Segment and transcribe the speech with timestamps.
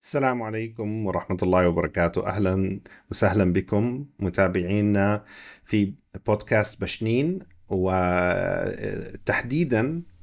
[0.00, 2.26] السلام عليكم ورحمة الله وبركاته.
[2.26, 5.24] أهلا وسهلا بكم متابعينا
[5.64, 5.94] في
[6.26, 7.38] بودكاست بشنين
[7.68, 9.22] وتحديدا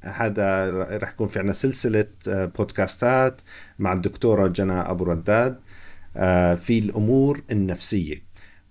[0.02, 3.42] هذا رح يكون في عنا سلسلة بودكاستات
[3.80, 5.60] مع الدكتورة جنى أبو رداد
[6.16, 8.27] آه، في الأمور النفسية.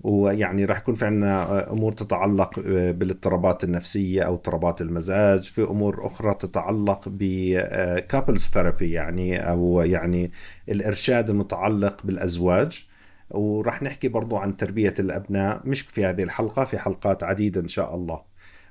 [0.07, 2.61] ويعني راح يكون في عندنا أمور تتعلق
[2.91, 10.33] بالاضطرابات النفسية أو اضطرابات المزاج في أمور أخرى تتعلق ب couples therapy يعني أو يعني
[10.69, 12.87] الإرشاد المتعلق بالأزواج.
[13.31, 17.95] وراح نحكي برضو عن تربية الأبناء مش في هذه الحلقة في حلقات عديدة إن شاء
[17.95, 18.21] الله.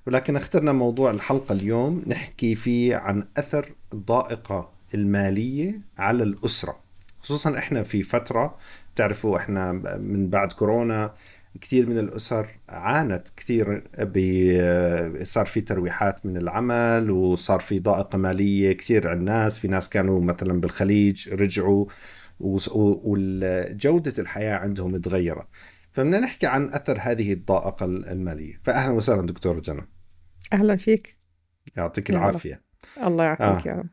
[0.08, 6.76] ولكن اخترنا موضوع الحلقة اليوم نحكي فيه عن أثر الضائقه المالية على الأسرة.
[7.22, 8.56] خصوصا إحنا في فترة
[8.96, 11.14] بتعرفوا إحنا من بعد كورونا
[11.62, 13.84] كثير من الأسر عانت كثير
[15.24, 19.58] صار في ترويحات من العمل وصار في ضائقة مالية كثير على الناس.
[19.58, 21.86] في ناس كانوا مثلا بالخليج رجعوا
[22.40, 25.48] وجوده الحياة عندهم تغيرت.
[25.92, 28.60] فبدنا نحكي عن أثر هذه الضائقة المالية.
[28.64, 29.88] فاهلا وسهلا دكتور جنى.
[30.54, 31.18] أهلا فيك.
[31.78, 32.62] يعطيك العافية.
[33.04, 33.72] الله يعافيك آه.
[33.72, 33.90] يا رب.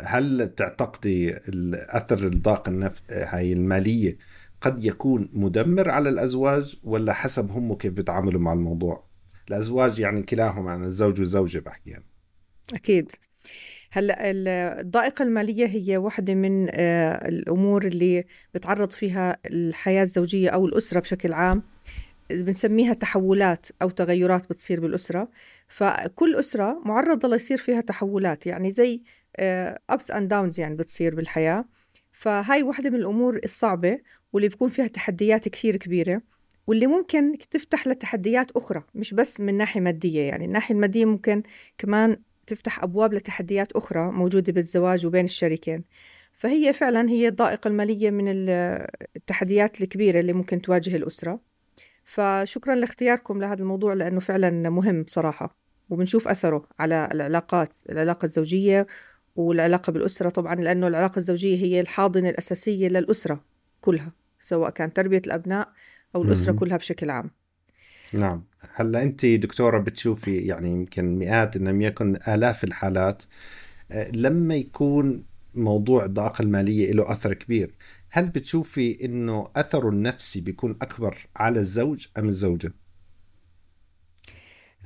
[0.00, 1.34] هل تعتقدي
[1.72, 3.02] اثر الضائقه النف...
[3.10, 4.16] هاي المالية
[4.60, 9.04] قد يكون مدمر على الأزواج ولا حسب هم كيف بيتعاملوا مع الموضوع؟
[9.48, 12.04] الأزواج يعني كلاهما يعني الزوج والزوجه بحكي يعني.
[12.74, 13.12] أكيد
[13.90, 14.16] هلأ
[14.80, 18.24] الضائقة المالية هي واحدة من آه، الأمور اللي
[18.54, 21.62] بتعرض فيها الحياة الزوجية أو الأسرة بشكل عام
[22.30, 25.28] بنسميها تحولات أو تغيرات بتصير بالأسرة
[25.68, 29.02] فكل أسرة معرضة ليصير فيها تحولات يعني زي
[29.90, 31.64] أبس أند داونز يعني بتصير بالحياة.
[32.12, 33.98] فهاي واحدة من الأمور الصعبة
[34.32, 36.22] واللي بيكون فيها تحديات كثير كبيرة
[36.66, 40.44] واللي ممكن تفتح لتحديات أخرى مش بس من ناحية مادية يعني.
[40.44, 41.42] الناحية المادية ممكن
[41.78, 42.16] كمان
[42.46, 45.84] تفتح أبواب لتحديات أخرى موجودة بالزواج وبين الشريكين.
[46.32, 48.24] فهي فعلا هي الضائقة المالية من
[49.16, 51.40] التحديات الكبيرة اللي ممكن تواجه الأسرة.
[52.04, 55.56] فشكرا لاختياركم لهذا الموضوع لأنه فعلا مهم بصراحة.
[55.90, 58.86] وبنشوف أثره على العلاقات العلاقة الزوجية
[59.36, 63.44] والعلاقة بالأسرة طبعا لأنه العلاقة الزوجية هي الحاضنة الأساسية للأسرة
[63.80, 65.68] كلها سواء كان تربية الأبناء
[66.14, 67.30] أو الأسرة كلها بشكل عام.
[68.12, 68.44] نعم.
[68.74, 73.22] هلأ أنت دكتورة بتشوفي يعني يمكن مئات إن لم يكن آلاف الحالات
[73.90, 77.74] آه، لما يكون موضوع الضائقة المالية له أثر كبير
[78.10, 82.72] هل بتشوفي إنه أثره النفسي بيكون أكبر على الزوج أم الزوجة؟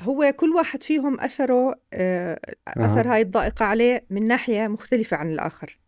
[0.00, 5.78] هو كل واحد فيهم أثره آه، أثر هاي الضائقة عليه من ناحية مختلفة عن الآخر.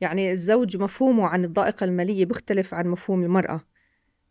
[0.00, 3.60] يعني الزوج مفهومه عن الضائقة المالية بيختلف عن مفهوم المرأة.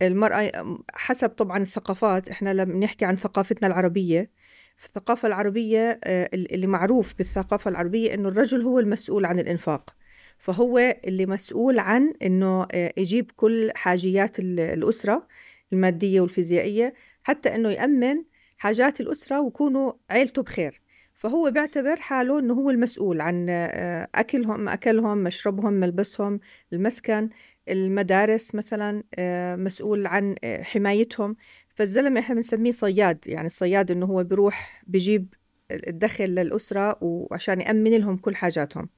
[0.01, 0.51] المرأة
[0.93, 4.31] حسب طبعا الثقافات إحنا لما نحكي عن ثقافتنا العربية.
[4.77, 9.95] في الثقافة العربية آه، اللي معروف بالثقافة العربية إنه الرجل هو المسؤول عن الإنفاق.
[10.38, 15.27] فهو اللي مسؤول عن إنه آه، يجيب كل حاجيات الأسرة
[15.73, 18.23] المادية والفيزيائية حتى إنه يأمن
[18.57, 20.81] حاجات الأسرة ويكونوا عيلته بخير.
[21.13, 26.40] فهو بيعتبر حاله إنه هو المسؤول عن آه، أكلهم أكلهم مشربهم ملبسهم
[26.73, 27.29] المسكن
[27.69, 31.35] المدارس مثلا آه، مسؤول عن آه، حمايتهم.
[31.75, 35.34] فالزلمة إحنا بنسميه صياد يعني الصياد إنه هو بيروح بجيب
[35.72, 38.89] الدخل للأسرة وعشان يأمن لهم كل حاجاتهم.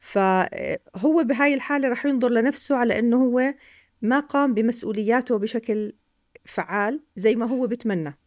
[0.00, 3.54] فهو بهاي الحالة رح ينظر لنفسه على إنه هو
[4.02, 5.92] ما قام بمسؤولياته بشكل
[6.44, 8.18] فعال زي ما هو بتمنى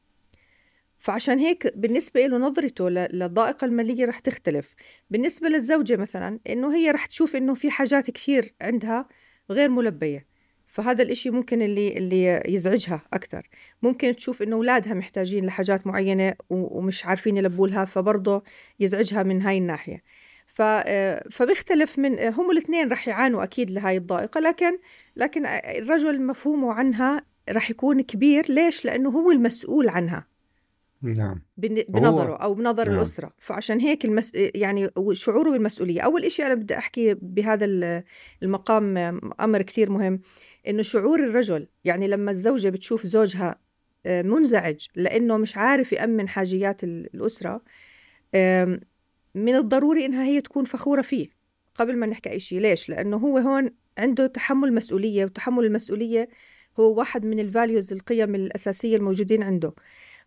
[1.05, 4.75] فعشان هيك بالنسبة له نظرته للضائقة المالية رح تختلف.
[5.09, 9.07] بالنسبة للزوجة مثلا إنه هي رح تشوف إنه في حاجات كثير عندها
[9.51, 10.27] غير ملبية.
[10.67, 13.49] فهذا الإشي ممكن اللي اللي يزعجها أكثر
[13.83, 18.43] ممكن تشوف إنه أولادها محتاجين لحاجات معينة ومش عارفين يلبوا لها فبرضه
[18.79, 20.03] يزعجها من هاي الناحية.
[20.47, 20.61] ف...
[21.31, 24.77] فبيختلف من هم الاثنين رح يعانوا أكيد لهاي الضائقة لكن
[25.15, 28.45] لكن الرجل مفهومه عنها رح يكون كبير.
[28.51, 30.34] ليش؟ لأنه هو المسؤول عنها.
[31.01, 31.41] نعم.
[31.57, 32.97] بنظره أو بنظر نعم.
[32.97, 33.31] الأسرة.
[33.37, 34.31] فعشان هيك المس...
[34.35, 36.01] يعني شعوره بالمسؤولية.
[36.01, 37.65] أول شيء أنا بدي أحكي بهذا
[38.43, 38.97] المقام
[39.39, 40.19] أمر كثير مهم
[40.67, 43.59] إنه شعور الرجل يعني لما الزوجة بتشوف زوجها
[44.05, 47.61] آه، منزعج لأنه مش عارف يأمن حاجيات الأسرة
[49.35, 51.27] من الضروري إنها هي تكون فخورة فيه
[51.75, 52.59] قبل ما نحكي أي شيء.
[52.59, 56.29] ليش؟ لأنه هو هون عنده تحمل مسؤولية وتحمل المسؤولية
[56.79, 59.73] هو واحد من الفاليوز القيم الأساسية الموجودين عنده.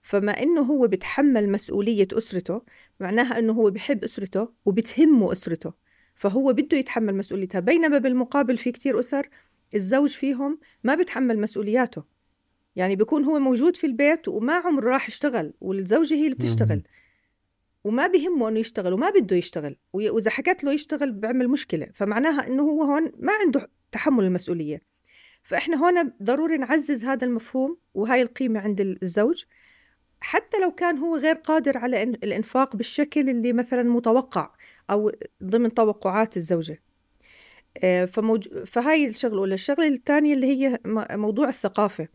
[0.08, 2.62] فما إنه هو بتحمل مسؤولية أسرته
[3.00, 5.72] معناها إنه هو بحب أسرته وبتهمه أسرته.
[6.14, 7.60] فهو بده يتحمل مسؤوليتها.
[7.60, 9.28] بينما بالمقابل في كتير أسر
[9.74, 12.04] الزوج فيهم ما بتحمل مسؤولياته.
[12.76, 16.82] يعني بيكون هو موجود في البيت وما عمره راح يشتغل والزوجة هي اللي بتشتغل.
[17.84, 21.88] وما بهمه إنه يشتغل وما بده يشتغل وإذا حكت له يشتغل بيعمل مشكلة.
[21.94, 24.80] فمعناها إنه هو هون ما عنده تحمل المسؤولية.
[25.42, 29.44] فإحنا هون ضروري نعزز هذا المفهوم وهاي القيمة عند الزوج.
[30.20, 34.50] حتى لو كان هو غير قادر على الإنفاق بالشكل اللي مثلا متوقع
[34.90, 35.12] أو
[35.44, 36.82] ضمن توقعات الزوجة.
[37.84, 38.48] آه، فموج...
[38.64, 40.78] فهاي الشغله الاولى الشغلة الثانية اللي هي
[41.16, 42.08] موضوع الثقافة.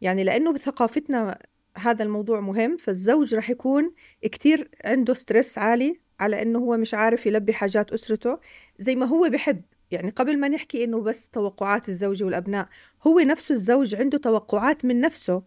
[0.00, 1.38] يعني لأنه بثقافتنا
[1.78, 7.26] هذا الموضوع مهم فالزوج رح يكون كتير عنده ستريس عالي على إنه هو مش عارف
[7.26, 8.38] يلبي حاجات أسرته
[8.78, 9.62] زي ما هو بحب.
[9.90, 12.68] يعني قبل ما نحكي إنه بس توقعات الزوجة والأبناء
[13.06, 15.42] هو نفسه الزوج عنده توقعات من نفسه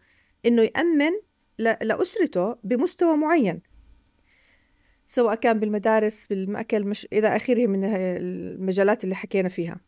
[0.46, 1.12] إنه يأمن
[1.60, 3.62] لأسرته بمستوى معين.
[5.06, 9.80] سواء كان بالمدارس بالمأكل مش إلى آخره من المجالات اللي حكينا فيها.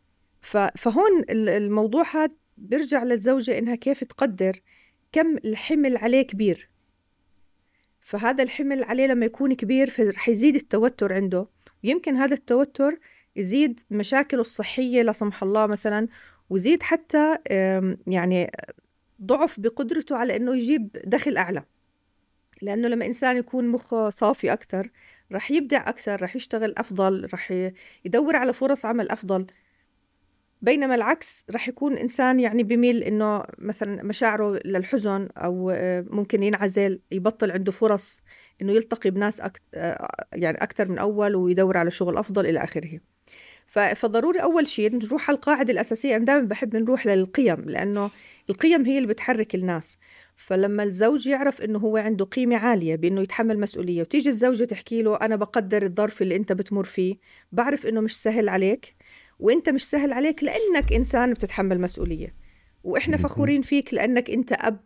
[0.76, 4.62] فهون الموضوع هذا بيرجع للزوجة إنها كيف تقدر
[5.12, 6.70] كم الحمل عليه كبير.
[8.00, 11.48] فهذا الحمل عليه لما يكون كبير رح يزيد التوتر عنده.
[11.84, 13.00] ويمكن هذا التوتر
[13.36, 16.08] يزيد مشاكله الصحية لا سمح الله مثلا
[16.50, 17.38] ويزيد حتى
[18.08, 18.52] يعني
[19.24, 21.64] ضعف بقدرته على إنه يجيب دخل أعلى.
[22.62, 24.90] لأنه لما إنسان يكون مخه صافي أكثر
[25.32, 27.72] رح يبدع أكثر رح يشتغل أفضل رح
[28.06, 29.48] يدور على فرص عمل أفضل.
[30.62, 37.00] بينما العكس رح يكون إنسان يعني بميل إنه مثلا مشاعره للحزن أو آه، ممكن ينعزل
[37.12, 38.22] يبطل عنده فرص
[38.62, 39.62] إنه يلتقي بناس أكت...
[39.74, 43.00] آه، يعني أكثر من أول ويدور على شغل أفضل إلى آخره.
[43.72, 46.16] فضروري أول شيء نروح على القاعدة الأساسية.
[46.16, 48.12] أنا دائما بحب نروح للقيم لأنه
[48.50, 49.98] القيم هي اللي بتحرك الناس.
[50.36, 55.16] فلما الزوج يعرف إنه هو عنده قيمة عالية بإنه يتحمل مسؤولية وتيجي الزوجة تحكي له
[55.16, 57.16] أنا بقدر الظرف اللي أنت بتمر فيه
[57.52, 58.96] بعرف إنه مش سهل عليك
[59.40, 62.32] وأنت مش سهل عليك لأنك إنسان بتتحمل مسؤولية.
[62.84, 64.80] وإحنا فخورين فيك لأنك أنت أب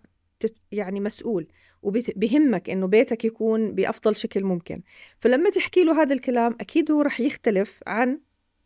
[0.72, 1.48] يعني مسؤول
[1.82, 4.82] وبهمك إنه بيتك يكون بأفضل شكل ممكن.
[5.20, 8.20] فلما تحكي له هذا الكلام أكيد هو رح يختلف عن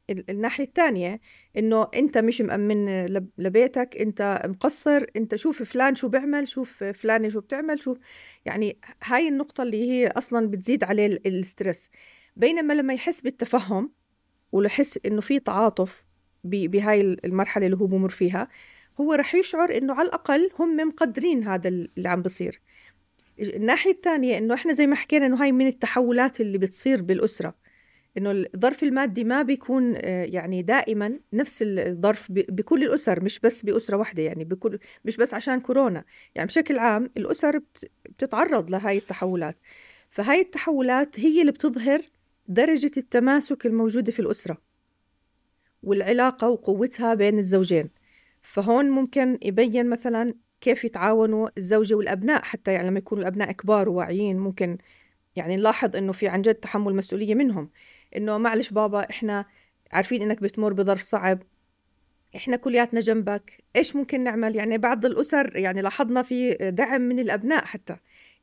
[0.09, 1.19] الناحية الثانية
[1.57, 3.05] إنه أنت مش مأمن
[3.37, 7.97] لبيتك أنت مقصر أنت شوف فلان شو بيعمل شوف فلانة شو بتعمل شوف
[8.45, 11.91] يعني هاي النقطة اللي هي أصلا بتزيد عليه الستريس.
[12.35, 13.91] بينما لما يحس بالتفهم
[14.51, 16.05] ولحس إنه في تعاطف
[16.43, 18.47] بهاي المرحلة اللي هو بمر فيها
[19.01, 22.61] هو رح يشعر إنه على الأقل هم مقدرين هذا اللي عم بصير.
[23.39, 27.55] الناحية الثانية إنه إحنا زي ما حكينا إنه هاي من التحولات اللي بتصير بالأسرة.
[28.17, 33.97] إنه الظرف المادي ما بيكون آه، يعني دائما نفس الظرف بكل الأسر مش بس بأسرة
[33.97, 36.03] واحدة يعني بكل مش بس عشان كورونا.
[36.35, 37.61] يعني بشكل عام الأسر
[38.05, 39.55] بتتعرض لهاي التحولات.
[40.09, 42.01] فهاي التحولات هي اللي بتظهر
[42.47, 44.57] درجة التماسك الموجودة في الأسرة
[45.83, 47.89] والعلاقة وقوتها بين الزوجين.
[48.41, 54.39] فهون ممكن يبين مثلا كيف يتعاونوا الزوجة والأبناء حتى يعني لما يكونوا الأبناء كبار وواعيين
[54.39, 54.77] ممكن
[55.35, 57.69] يعني نلاحظ إنه في عن جد تحمل مسؤولية منهم.
[58.17, 59.45] إنه معلش بابا إحنا
[59.91, 61.39] عارفين إنك بتمر بظرف صعب.
[62.35, 63.63] إحنا كلياتنا جنبك.
[63.75, 67.95] إيش ممكن نعمل؟ يعني بعض الأسر يعني لاحظنا في دعم من الأبناء حتى.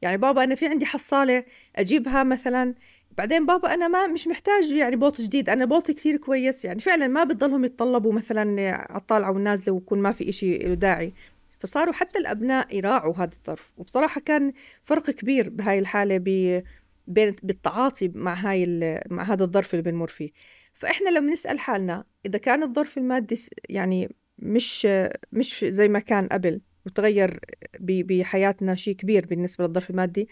[0.03, 1.45] يعني بابا أنا في عندي حصالة
[1.77, 2.75] أجيبها مثلا.
[3.19, 5.51] بعدين بابا أنا ما مش محتاج يعني بوط جديد.
[5.51, 6.65] أنا بوطي كثير كويس.
[6.65, 11.13] يعني فعلا ما بتضلهم يتطلبوا مثلا على الطالعه والنازله ويكون ما في إشي له داعي.
[11.61, 13.73] فصاروا حتى الأبناء يراعوا هذا الظرف.
[13.77, 14.53] وبصراحة كان
[14.83, 16.63] فرق كبير بهاي الحالة ب
[17.07, 18.65] بين بالتعاطي مع هاي
[19.11, 20.31] مع هذا الظرف اللي بنمر فيه.
[20.73, 23.37] فإحنا لما نسأل حالنا إذا كان الظرف المادي
[23.69, 24.89] يعني مش
[25.33, 27.41] مش زي ما كان قبل وتغير
[27.81, 30.29] بحياتنا شيء كبير بالنسبة للظرف المادي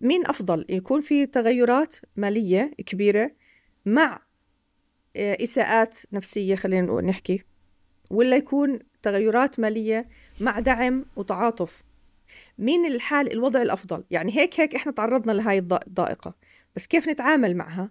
[0.00, 3.30] مين أفضل؟ يكون في تغيرات مالية كبيرة
[3.86, 4.22] مع
[5.16, 7.42] آه، إساءات نفسية خلينا نحكي
[8.10, 10.08] ولا يكون تغيرات مالية
[10.40, 11.82] مع دعم وتعاطف؟
[12.58, 16.34] مين الحال الوضع الأفضل؟ يعني هيك هيك إحنا تعرضنا لهاي الضائقة.
[16.76, 17.90] بس كيف نتعامل معها؟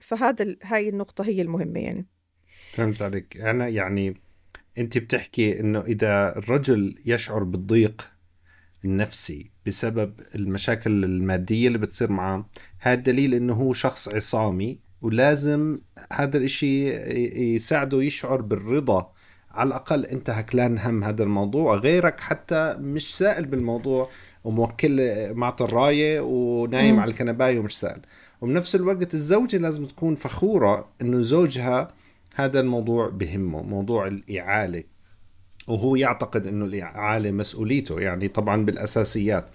[0.00, 2.06] فهذا هاي النقطة هي المهمة يعني.
[2.72, 3.36] فهمت عليك.
[3.36, 4.14] أنا يعني
[4.78, 8.10] أنت بتحكي إنه إذا الرجل يشعر بالضيق
[8.84, 15.78] النفسي بسبب المشاكل المادية اللي بتصير معه هذا دليل إنه هو شخص عصامي ولازم
[16.12, 16.90] هذا الإشي
[17.54, 19.12] يساعده يشعر بالرضا
[19.54, 24.10] على الأقل أنت هكلان هم هذا الموضوع غيرك حتى مش سائل بالموضوع
[24.44, 25.00] وموكل
[25.34, 27.00] معطي الراية ونايم م.
[27.00, 28.00] على الكنباية ومش سائل.
[28.40, 31.88] وبنفس الوقت الزوجة لازم تكون فخورة إنه زوجها
[32.34, 34.84] هذا الموضوع بهمه موضوع الإعالة.
[35.68, 39.50] وهو يعتقد إنه الإعالة مسؤوليته يعني طبعا بالأساسيات.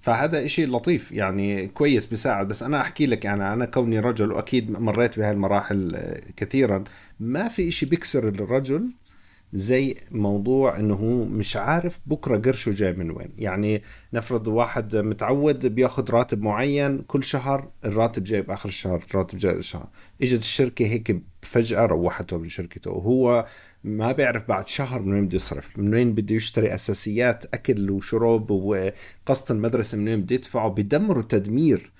[0.00, 2.48] فهذا إشي لطيف يعني كويس بيساعد.
[2.48, 5.96] بس أنا أحكي لك يعني أنا كوني رجل وأكيد مريت بهاي المراحل
[6.36, 6.84] كثيرا
[7.20, 8.90] ما في إشي بيكسر الرجل
[9.52, 13.32] زي موضوع إنه مش عارف بكرة قرشه جاي من وين.
[13.38, 19.52] يعني نفرض واحد متعود بياخذ راتب معين كل شهر الراتب جاي بآخر الشهر الراتب جاي
[19.54, 19.88] الشهر.
[20.22, 22.90] إجت الشركة هيك فجأة روحته من شركته.
[22.90, 23.46] وهو
[23.84, 28.50] ما بيعرف بعد شهر من وين بده يصرف من وين بده يشتري أساسيات أكل وشرب
[28.50, 31.92] وقسط المدرسة من وين بده يدفعه بدمره تدمير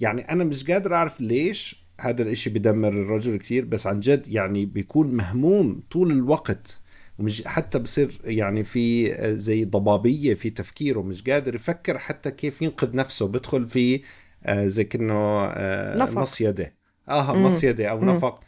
[0.00, 4.66] يعني أنا مش قادر أعرف ليش هذا الإشي بدمر الرجل كثير بس عن جد يعني
[4.66, 6.81] بيكون مهموم طول الوقت.
[7.22, 12.96] ومش حتى بصير يعني في زي ضبابية في تفكيره مش قادر يفكر حتى كيف ينقذ
[12.96, 14.02] نفسه بدخل في
[14.44, 16.74] آه، زي كأنه آه، مصيده
[17.08, 18.40] آه مصيده أو نفق.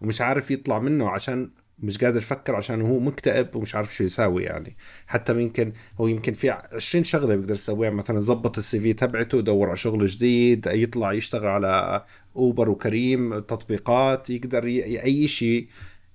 [0.00, 4.44] ومش عارف يطلع منه عشان مش قادر يفكر عشان هو مكتئب ومش عارف شو يساوي
[4.44, 4.76] يعني.
[5.06, 9.68] حتى يمكن هو يمكن في 20 شغلة بيقدر يسويها مثلا ظبط السي في تبعته يدور
[9.68, 12.04] على شغل جديد يطلع يشتغل على
[12.36, 14.64] اوبر وكريم تطبيقات يقدر
[15.04, 15.68] أي شيء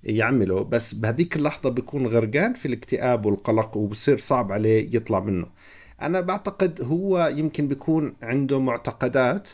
[0.05, 5.47] يعمله بس بهذيك اللحظة بيكون غرقان في الاكتئاب والقلق وبصير صعب عليه يطلع منه.
[6.01, 9.49] أنا بعتقد هو يمكن بيكون عنده معتقدات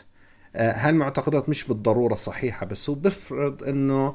[0.56, 4.14] آه، هالمعتقدات مش بالضرورة صحيحة بس هو بفرض أنه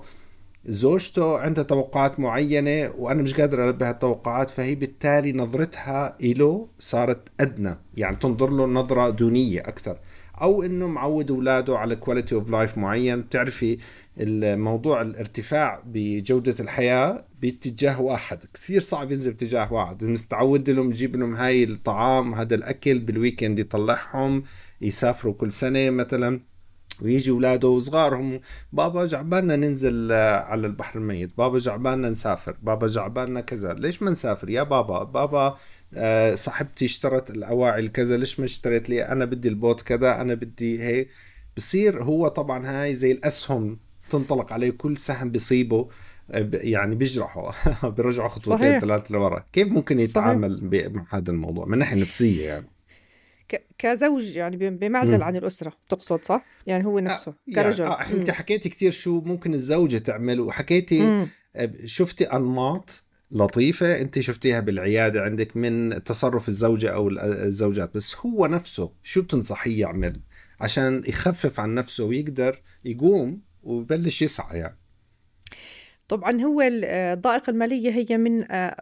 [0.65, 7.77] زوجته عندها توقعات معينة وأنا مش قادر ألبي هالتوقعات فهي بالتالي نظرتها إله صارت أدنى
[7.98, 9.98] يعني تنظر له نظرة دونية أكثر.
[10.41, 13.22] أو إنه معود أولاده على quality of life معين.
[13.22, 13.77] بتعرفي
[14.17, 18.44] الموضوع الارتفاع بجودة الحياة باتجاه واحد.
[18.53, 20.03] كثير صعب ينزل باتجاه واحد.
[20.03, 24.44] مستعود لهم يجيب لهم هاي الطعام هذا الأكل بال weekend يطلعهم
[24.82, 26.39] يسافروا كل سنة مثلا.
[27.01, 28.39] ويجي اولاده وصغارهم
[28.74, 33.74] بابا جعبالنا ننزل على البحر الميت بابا جعبالنا نسافر بابا جعبالنا كذا.
[33.74, 35.58] ليش ما نسافر؟ يا بابا بابا
[35.94, 40.84] آه، صاحبتي اشترت الاواعي الكذا ليش ما اشتريت لي؟ أنا بدي البوت كذا أنا بدي
[40.84, 41.10] هيك
[41.58, 45.89] بصير هو طبعا هاي زي الأسهم تنطلق عليه كل سهم بيصيبه
[46.32, 47.51] آه، يعني بيجرحه
[47.89, 49.46] بيرجعه خطوتين ثلاث لورا.
[49.54, 50.92] كيف ممكن يتعامل.
[50.96, 52.76] مع هذا الموضوع؟ من ناحيه نفسية يعني.
[53.77, 58.32] كزوج يعني بمعزل عن الأسرة تقصد صح؟ يعني هو نفسه آه كرجل يعني آه أنت
[58.32, 61.27] حكيتي كثير شو ممكن الزوجة تعمل وحكيتي مم.
[61.86, 68.92] شفتي أنماط لطيفة أنت شفتيها بالعيادة عندك من تصرف الزوجة أو الزوجات بس هو نفسه
[69.04, 70.13] شو بتنصحيه يعمل
[70.60, 74.77] عشان يخفف عن نفسه ويقدر يقوم ويبلش يسعى يعني
[76.07, 78.37] طبعا هو الضائقة المالية هي من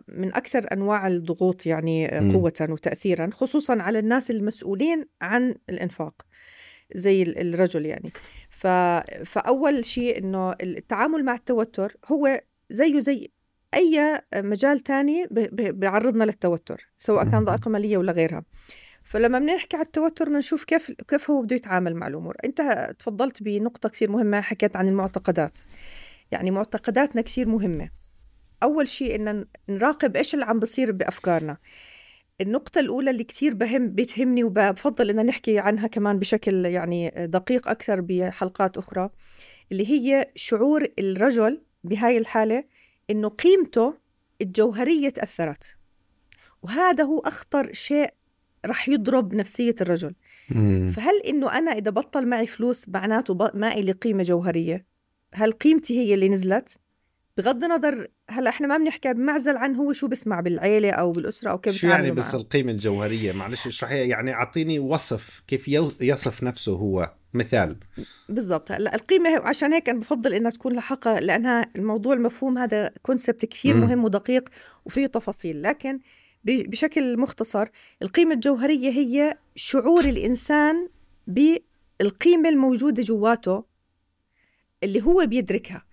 [0.08, 6.14] من أكثر أنواع الضغوط يعني قوة وتأثيرا خصوصا على الناس المسؤولين عن الإنفاق
[6.96, 8.10] زي الرجل يعني.
[9.26, 13.28] فأول شيء إنه التعامل مع التوتر هو زيه زي
[13.74, 18.44] أي مجال تاني بيعرضنا للتوتر سواء كان ضائقة مالية ولا غيرها.
[19.04, 22.36] فلما بنحكي على التوتر بنشوف كيف كيف هو بده يتعامل مع الأمور.
[22.46, 25.52] أنت تفضلت بنقطة كثير مهمة حكيت عن المعتقدات.
[26.32, 27.90] يعني معتقداتنا كثير مهمة.
[28.64, 31.58] أول شيء ان نراقب إيش اللي عم بصير بأفكارنا.
[32.42, 38.02] النقطة الأولى اللي كثير بهم بتهمني وبفضل إن نحكي عنها كمان بشكل يعني دقيق أكثر
[38.02, 39.10] بحلقات أخرى
[39.72, 42.64] اللي هي شعور الرجل بهاي الحالة
[43.10, 43.98] إنه قيمته
[44.42, 45.78] الجوهرية تأثرت.
[46.64, 48.14] وهذا هو أخطر شيء
[48.66, 50.16] رح يضرب نفسية الرجل.
[50.50, 50.92] مم.
[50.96, 54.86] فهل إنه أنا إذا بطل معي فلوس معناته ما إلي قيمة جوهرية؟
[55.36, 56.78] هل قيمتي هي اللي نزلت.
[57.38, 61.58] بغض النظر هلا إحنا ما بنحكي بمعزل عن هو شو بسمع بالعيلة أو بالأسرة أو
[61.58, 62.42] كيف شو يعني بس معه.
[62.42, 65.68] القيمة الجوهرية؟ معلش اشرحي يعني أعطيني وصف كيف
[66.02, 67.12] يصف نفسه هو.
[67.34, 67.78] مثال.
[68.30, 68.72] بالضبط.
[68.72, 73.76] هلا القيمة عشان هيك أنا بفضل إنها تكون لحقها لأنها الموضوع المفهوم هذا كونسبت كثير
[73.76, 74.50] مهم ودقيق
[74.86, 75.64] وفيه تفاصيل.
[75.64, 76.00] لكن
[76.44, 77.68] بشكل مختصر
[78.02, 80.88] القيمة الجوهرية هي شعور الإنسان
[81.28, 83.75] بالقيمة الموجودة جواته
[84.86, 85.86] اللي هو بيدركها.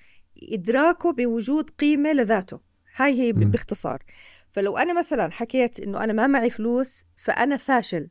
[0.42, 2.60] إدراكه بوجود قيمة لذاته.
[2.96, 4.02] هاي هي باختصار.
[4.50, 8.08] فلو أنا مثلا حكيت إنه أنا ما معي فلوس فأنا فاشل.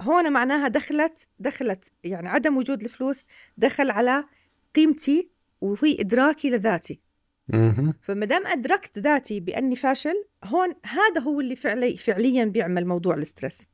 [0.00, 3.24] هون معناها دخلت دخلت يعني عدم وجود الفلوس
[3.56, 4.24] دخل على
[4.74, 7.00] قيمتي وهي إدراكي لذاتي.
[8.02, 13.68] فما دام أدركت ذاتي بأني فاشل هون هذا هو اللي فعلي فعليا بيعمل موضوع الاسترس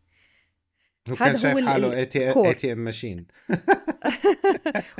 [1.11, 3.27] هو كان شايف هو حاله A TM machine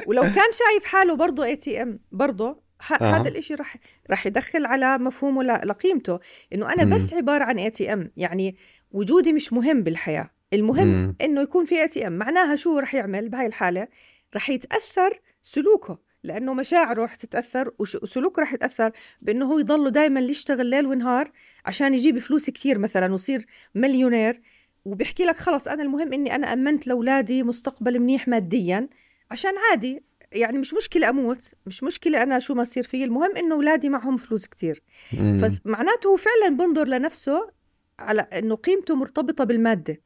[0.07, 2.63] ولو كان شايف حاله برضه ATM برضه
[3.01, 3.05] آه.
[3.05, 3.77] هذا الإشي رح
[4.11, 6.19] رح يدخل على مفهومه لقيمته
[6.53, 8.57] إنه أنا بس عبارة عن ATM يعني
[8.91, 10.31] وجودي مش مهم بالحياة.
[10.53, 11.17] المهم مم.
[11.21, 13.89] إنه يكون في ATM معناها شو رح يعمل بهاي الحالة؟
[14.37, 20.67] رح يتأثر سلوكه لأنه مشاعره رح تتأثر وسلوكه رح يتأثر بإنه هو يضله دائما يشتغل
[20.67, 21.33] ليل ونهار
[21.67, 24.41] عشان يجيب فلوس كثير مثلا ويصير مليونير.
[24.85, 28.89] وبيحكي لك خلص أنا المهم إني أنا أمنت لأولادي مستقبل منيح ماديا
[29.31, 33.55] عشان عادي يعني مش مشكلة أموت مش مشكلة أنا شو ما يصير فيه المهم إنه
[33.55, 34.83] أولادي معهم فلوس كتير.
[35.11, 37.51] فمعناته هو فعلا بنظر لنفسه
[37.99, 40.01] على إنه قيمته مرتبطة بالمادة.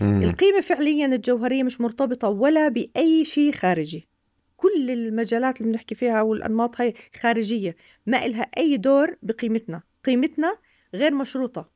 [0.00, 0.22] مم.
[0.22, 4.08] القيمة فعليا الجوهرية مش مرتبطة ولا بأي شيء خارجي.
[4.56, 9.82] كل المجالات اللي بنحكي فيها والأنماط هاي خارجية ما إلها أي دور بقيمتنا.
[10.04, 10.56] قيمتنا
[10.94, 11.70] غير مشروطة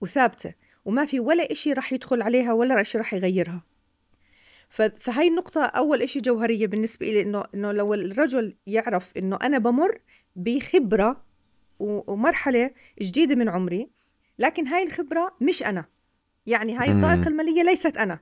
[0.00, 0.54] وثابتة.
[0.84, 3.62] وما في ولا إشي رح يدخل عليها ولا إشي رح يغيرها.
[4.98, 10.00] فهي النقطة أول إشي جوهرية بالنسبة لي إنه إنه لو الرجل يعرف إنه أنا بمر
[10.36, 11.24] بخبرة
[11.78, 12.70] ومرحلة
[13.02, 13.90] جديدة من عمري
[14.38, 15.84] لكن هاي الخبرة مش أنا.
[16.46, 18.20] يعني هاي الضائقة المالية ليست أنا.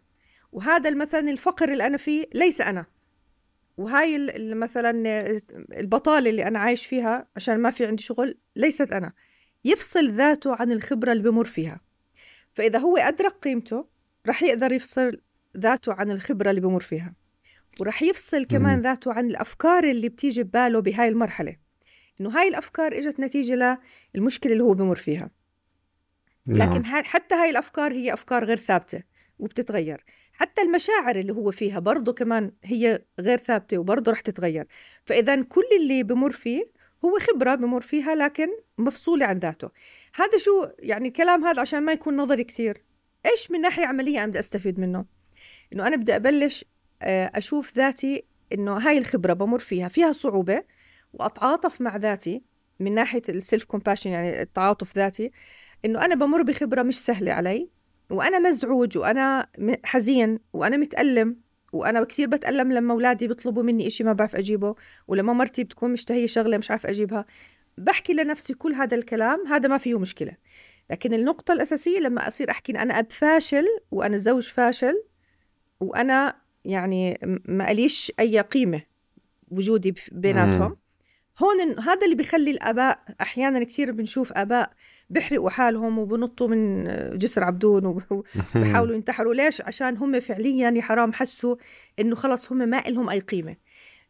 [0.53, 2.87] وهذا مثلا الفقر اللي أنا فيه ليس أنا.
[3.77, 4.91] وهاي مثلا
[5.79, 9.13] البطالة اللي أنا عايش فيها عشان ما في عندي شغل ليست أنا.
[9.65, 11.81] يفصل ذاته عن الخبرة اللي بمر فيها.
[12.53, 13.87] فإذا هو أدرك قيمته
[14.27, 15.21] رح يقدر يفصل
[15.57, 17.15] ذاته عن الخبرة اللي بمر فيها.
[17.81, 21.57] ورح يفصل كمان ذاته عن الأفكار اللي بتيجي بباله بهاي المرحلة.
[22.21, 23.81] إنه هاي الأفكار إجت نتيجة
[24.15, 25.31] للمشكلة اللي هو بمر فيها.
[26.47, 26.71] نعم.
[26.71, 29.03] لكن حتى هاي الأفكار هي أفكار غير ثابتة
[29.39, 30.05] وبتتغير.
[30.33, 34.67] حتى المشاعر اللي هو فيها برضه كمان هي غير ثابتة وبرضه رح تتغير.
[35.05, 39.69] فإذا كل اللي بمر فيه هو خبرة بمر فيها لكن مفصولة عن ذاته.
[40.15, 42.83] هذا شو يعني الكلام هذا عشان ما يكون نظري كثير.
[43.27, 45.05] إيش من ناحية عملية أنا بدي أستفيد منه؟
[45.73, 46.65] إنه أنا بدي أبلش
[47.03, 50.65] آه، أشوف ذاتي إنه هاي الخبرة بمر فيها فيها صعوبة
[51.13, 52.43] وأتعاطف مع ذاتي
[52.81, 55.31] من ناحية ال self compassion يعني التعاطف ذاتي
[55.85, 57.69] إنه أنا بمر بخبرة مش سهلة علي
[58.11, 59.47] وأنا مزعوج وأنا
[59.85, 61.37] حزين وأنا متألم.
[61.73, 64.75] وأنا كثير بتألم لما أولادي بيطلبوا مني إشي ما بعرف أجيبه
[65.09, 67.27] ولما مرتي بتكون مشتهية شغلة مش عارف أجيبها.
[67.79, 70.37] بحكي لنفسي كل هذا الكلام هذا ما فيه مشكلة.
[70.91, 75.03] لكن النقطة الأساسية لما أصير أحكي إن أنا أب فاشل وأنا زوج فاشل
[75.81, 78.83] وأنا يعني ما أليش أي قيمة
[79.51, 80.77] وجودي بيناتهم.
[81.39, 84.73] هون هذا اللي بيخلي الآباء أحيانا كثير بنشوف آباء
[85.11, 86.85] بيحرقوا حالهم وبنطوا من
[87.19, 87.87] جسر عبدون
[88.57, 89.35] وبحاولوا ينتحروا.
[89.35, 91.57] ليش؟ عشان هم فعليا يا حرام حسوا
[91.99, 93.57] إنه خلص هم ما لهم أي قيمة.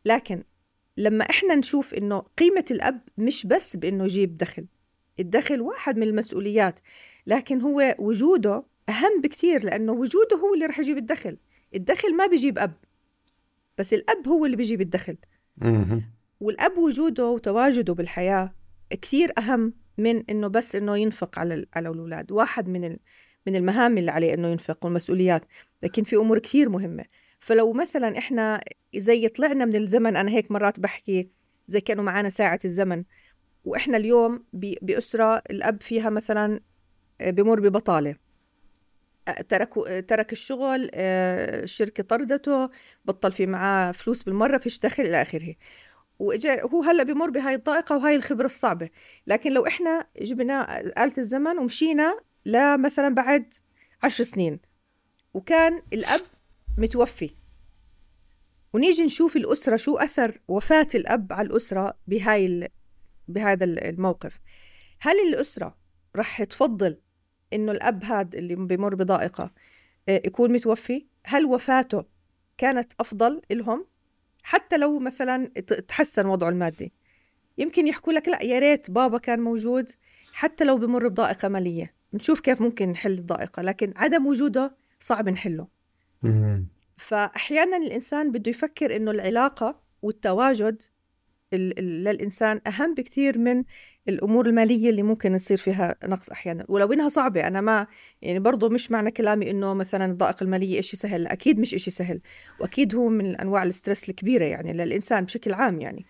[0.05, 0.43] لكن
[0.97, 4.67] لما إحنا نشوف إنه قيمة الأب مش بس بإنه يجيب دخل
[5.21, 6.81] الدخل واحد من المسؤوليات
[7.27, 11.37] لكن هو وجوده أهم بكثير لأنه وجوده هو اللي رح يجيب الدخل.
[11.75, 12.75] الدخل ما بيجيب أب
[13.79, 15.17] بس الأب هو اللي بيجيب الدخل.
[16.43, 18.55] والأب وجوده وتواجده بالحياة
[19.03, 22.97] كثير أهم من إنه بس إنه ينفق على على الأولاد واحد من
[23.47, 25.45] من المهام اللي عليه إنه ينفق والمسؤوليات
[25.83, 27.05] لكن في أمور كثير مهمة.
[27.41, 28.61] فلو مثلا إحنا
[28.97, 31.29] زي طلعنا من الزمن أنا هيك مرات بحكي
[31.67, 33.05] زي كانوا معنا ساعة الزمن
[33.65, 36.61] وإحنا اليوم بأسرة الأب فيها مثلا
[37.21, 38.17] آه، بمر ببطالة.
[39.29, 42.71] آه، تركوا آه، ترك الشغل الشركة طردته
[43.05, 45.55] بطل في معاه فلوس بالمرة فيش دخل إلى آخره.
[46.19, 48.91] واجا هو هلأ بمر بهاي الضائقة وهاي الخبرة الصعبة.
[49.27, 53.55] لكن لو إحنا جبنا آلة الزمن ومشينا لمثلا بعد
[54.03, 54.61] عشر سنين
[55.35, 56.23] وكان الأب
[56.79, 57.31] متوفي.
[58.73, 62.69] ونيجي نشوف الأسرة شو أثر وفاة الأب على الأسرة بهاي ال...
[63.29, 64.41] بهذا الموقف.
[65.01, 65.77] هل الأسرة
[66.17, 66.99] رح تفضل
[67.53, 69.51] إنه الأب هذا اللي بمر بضائقة
[70.09, 72.05] آه، يكون متوفي؟ هل وفاته
[72.59, 73.87] كانت أفضل لهم؟
[74.43, 75.47] حتى لو مثلا
[75.89, 76.93] تحسن وضعه المادي.
[77.59, 79.91] يمكن يحكوا لك لا يا ريت بابا كان موجود
[80.33, 81.95] حتى لو بمر بضائقة مالية.
[82.15, 85.69] نشوف كيف ممكن نحل الضائقة لكن عدم وجوده صعب نحله.
[86.97, 90.83] فأحيانا الإنسان بده يفكر إنه العلاقة والتواجد
[91.53, 93.65] للإنسان أهم بكثير من
[94.09, 97.47] الأمور المالية اللي ممكن يصير فيها نقص أحيانا ولو إنها صعبة.
[97.47, 97.87] أنا ما
[98.23, 102.21] يعني برضو مش معنى كلامي إنه مثلا الضائقة المالية إشي سهل أكيد مش إشي سهل
[102.61, 106.07] وأكيد هو من أنواع الستريس الكبيرة يعني للإنسان بشكل عام يعني.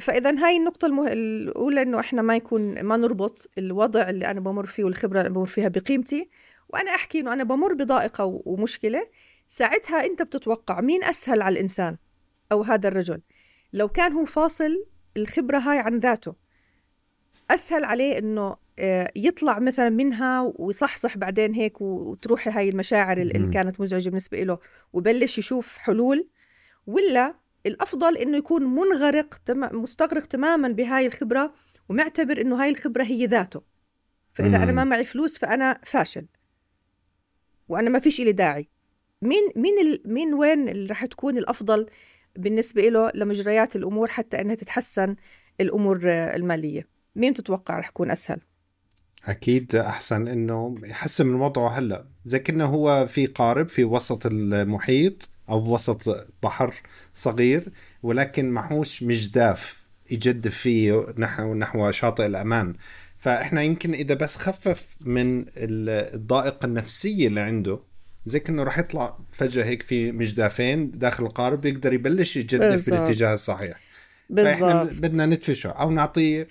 [0.00, 1.12] فاذا هاي النقطة المه...
[1.12, 5.46] الأولى إنه إحنا ما يكون ما نربط الوضع اللي أنا بمر فيه والخبرة اللي بمر
[5.46, 6.28] فيها بقيمتي
[6.68, 9.08] وأنا أحكي إنه أنا بمر بضائقة ومشكلة
[9.48, 11.96] ساعتها أنت بتتوقع مين أسهل على الإنسان
[12.52, 13.20] أو هذا الرجل؟
[13.72, 14.84] لو كان هو فاصل
[15.16, 16.34] الخبرة هاي عن ذاته
[17.50, 23.80] أسهل عليه إنه آه، يطلع مثلا منها ويصحصح بعدين هيك وتروح هاي المشاعر اللي كانت
[23.80, 24.58] مزعجة بالنسبة له
[24.92, 26.28] وبلش يشوف حلول
[26.86, 27.34] ولا
[27.66, 29.82] الأفضل إنه يكون منغرق تم...
[29.82, 31.52] مستغرق تماما بهاي الخبرة
[31.88, 33.62] ومعتبر إنه هاي الخبرة هي ذاته.
[34.32, 34.62] فإذا مم.
[34.62, 36.26] أنا ما معي فلوس فأنا فاشل.
[37.68, 38.68] وأنا ما فيش لي داعي.
[39.22, 40.02] مين مين ال...
[40.04, 41.86] مين وين اللي رح تكون الأفضل
[42.36, 45.16] بالنسبة له لمجريات الأمور حتى إنها تتحسن
[45.60, 48.40] الأمور المالية؟ مين تتوقع رح يكون أسهل؟
[49.24, 52.04] أكيد أحسن إنه يحسن من وضعه هلأ.
[52.24, 56.74] زي كأنه هو في قارب في وسط المحيط أو وسط بحر
[57.14, 57.68] صغير
[58.02, 62.74] ولكن معهوش مجداف يجدف فيه نحو نحو شاطئ الأمان.
[63.18, 67.80] فإحنا يمكن إذا بس خفف من الضائقة النفسية اللي عنده
[68.26, 73.34] زي كأنه راح يطلع فجأة هيك في مجدافين داخل القارب يقدر يبلش يجدف في الاتجاه
[73.34, 73.80] الصحيح.
[74.36, 76.48] فإحنا بدنا ندفشه أو نعطيه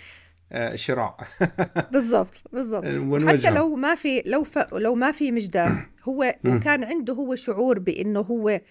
[0.51, 1.17] آه، شراع
[1.93, 2.85] بالضبط بالضبط.
[3.29, 4.73] حتى لو ما في لو ف...
[4.73, 5.71] لو ما في مجداف
[6.03, 6.35] هو
[6.65, 8.61] كان عنده هو شعور بإنه هو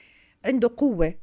[0.45, 1.14] عنده قوة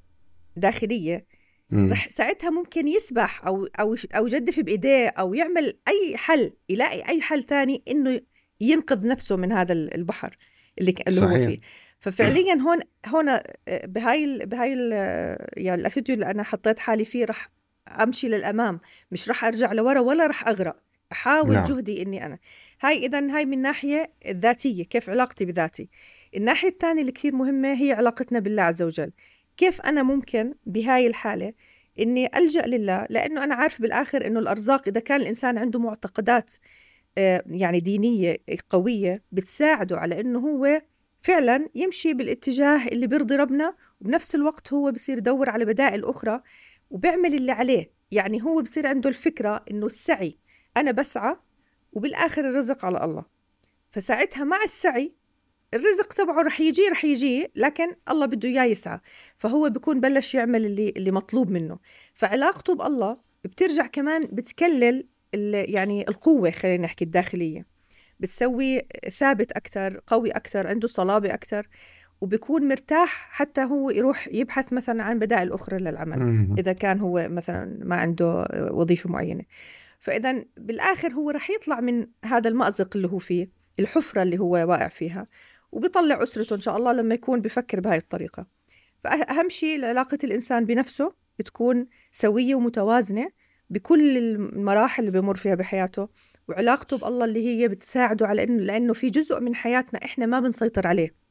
[0.57, 1.25] داخلية
[1.73, 7.21] رح ساعتها ممكن يسبح أو أو أو يجدف بإيديه أو يعمل أي حل يلاقي أي
[7.21, 8.21] حل ثاني إنه
[8.61, 10.37] ينقذ نفسه من هذا البحر
[10.81, 11.39] اللي اللي صحيح.
[11.39, 11.57] هو فيه.
[11.99, 14.89] ففعليا هون هون آه، بهاي بهاي
[15.57, 17.47] يعني الأتيتيود اللي أنا حطيت حالي فيه رح
[17.87, 18.79] أمشي للأمام
[19.11, 20.75] مش رح أرجع لورا ولا رح أغرق.
[21.11, 21.63] أحاول نعم.
[21.63, 22.39] جهدي إني أنا.
[22.81, 25.89] هاي اذا هاي من ناحية الذاتية كيف علاقتي بذاتي.
[26.35, 29.11] الناحية الثانية اللي كثير مهمة هي علاقتنا بالله عز وجل.
[29.57, 31.53] كيف أنا ممكن بهاي الحالة
[31.99, 36.51] إني ألجأ لله؟ لأنه أنا عارف بالآخر إنه الأرزاق إذا كان الإنسان عنده معتقدات
[37.17, 38.37] آه، يعني دينية
[38.69, 40.81] قوية بتساعده على إنه هو
[41.21, 46.41] فعلا يمشي بالاتجاه اللي بيرضي ربنا وبنفس الوقت هو بصير يدور على بدائل أخرى.
[46.89, 47.91] وبيعمل اللي عليه.
[48.11, 50.37] يعني هو بصير عنده الفكرة إنه السعي
[50.77, 51.35] أنا بسعى
[51.93, 53.25] وبالآخر الرزق على الله.
[53.91, 55.13] فساعتها مع السعي
[55.73, 58.99] الرزق تبعه رح يجي رح يجي لكن الله بده إياه يسعى.
[59.35, 61.79] فهو بيكون بلش يعمل اللي اللي مطلوب منه.
[62.13, 65.07] فعلاقته بالله بترجع كمان بتكلل
[65.53, 67.65] يعني القوة خلينا نحكي الداخلية.
[68.19, 68.81] بتسوي
[69.17, 71.67] ثابت أكثر قوي أكثر عنده صلابة أكثر
[72.21, 76.19] وبيكون مرتاح حتى هو يروح يبحث مثلا عن بدائل أخرى للعمل
[76.59, 79.43] إذا كان هو مثلا ما عنده وظيفة معينة.
[79.99, 83.49] فإذا بالآخر هو رح يطلع من هذا المأزق اللي هو فيه
[83.79, 85.27] الحفرة اللي هو واقع فيها
[85.71, 88.45] وبيطلع أسرته إن شاء الله لما يكون بفكر بهاي الطريقة.
[89.03, 91.13] فأهم شيء علاقة الإنسان بنفسه
[91.45, 93.29] تكون سوية ومتوازنة
[93.69, 96.07] بكل المراحل اللي بمر فيها بحياته
[96.47, 100.87] وعلاقته بالله اللي هي بتساعده على إنه لأنه في جزء من حياتنا إحنا ما بنسيطر
[100.87, 101.24] عليه.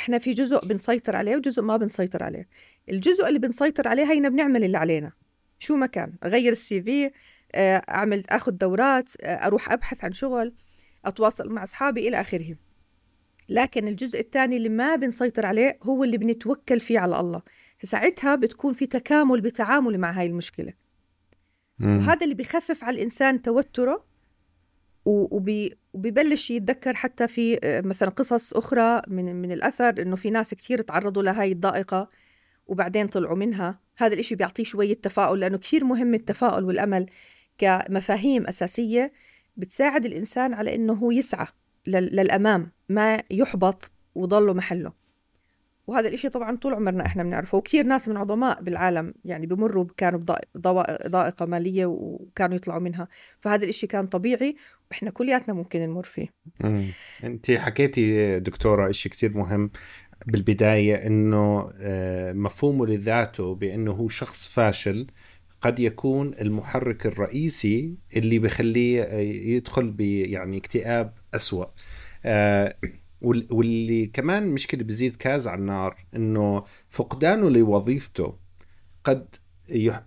[0.00, 2.48] إحنا في جزء بنسيطر عليه وجزء ما بنسيطر عليه.
[2.90, 5.12] الجزء اللي بنسيطر عليه هينا بنعمل اللي علينا.
[5.58, 7.10] شو ما كان أغير السي في
[7.54, 10.54] آه، أعمل آخذ دورات آه، أروح أبحث عن شغل
[11.04, 12.56] أتواصل مع أصحابي إلى اخره
[13.48, 17.42] لكن الجزء الثاني اللي ما بنسيطر عليه هو اللي بنتوكل فيه على الله.
[17.82, 20.72] ساعتها بتكون في تكامل بتعامل مع هاي المشكلة.
[21.78, 21.98] مم.
[21.98, 24.04] وهذا اللي بخفف على الإنسان توتره
[25.04, 30.54] وبي وبيبلش يتذكر حتى في آه، مثلا قصص أخرى من من الأثر إنه في ناس
[30.54, 32.08] كثير تعرضوا لهاي الضائقة
[32.66, 33.80] وبعدين طلعوا منها.
[33.98, 37.06] هذا الإشي بيعطيه شوية تفاؤل لأنه كثير مهم التفاؤل والأمل
[37.58, 39.12] كمفاهيم أساسية
[39.56, 41.46] بتساعد الإنسان على إنه هو يسعى
[41.86, 44.99] للأمام ما يحبط وضله محله.
[45.90, 50.20] وهذا الإشي طبعا طول عمرنا إحنا بنعرفه وكثير ناس من عظماء بالعالم يعني بمروا كانوا
[50.54, 53.08] بضائقة مالية وكانوا يطلعوا منها.
[53.40, 54.56] فهذا الإشي كان طبيعي
[54.90, 56.28] وإحنا كلياتنا ممكن نمر فيه.
[57.24, 59.70] أنت حكيتي دكتورة إشي كثير مهم
[60.26, 65.06] بالبداية إنه آه، مفهومه لذاته بأنه هو شخص فاشل
[65.60, 71.66] قد يكون المحرك الرئيسي اللي بخليه آه، يدخل يعني اكتئاب أسوأ.
[72.24, 72.74] آه،
[73.22, 78.34] واللي كمان مشكلة بزيد كاز على النار إنه فقدانه لوظيفته
[79.04, 79.34] قد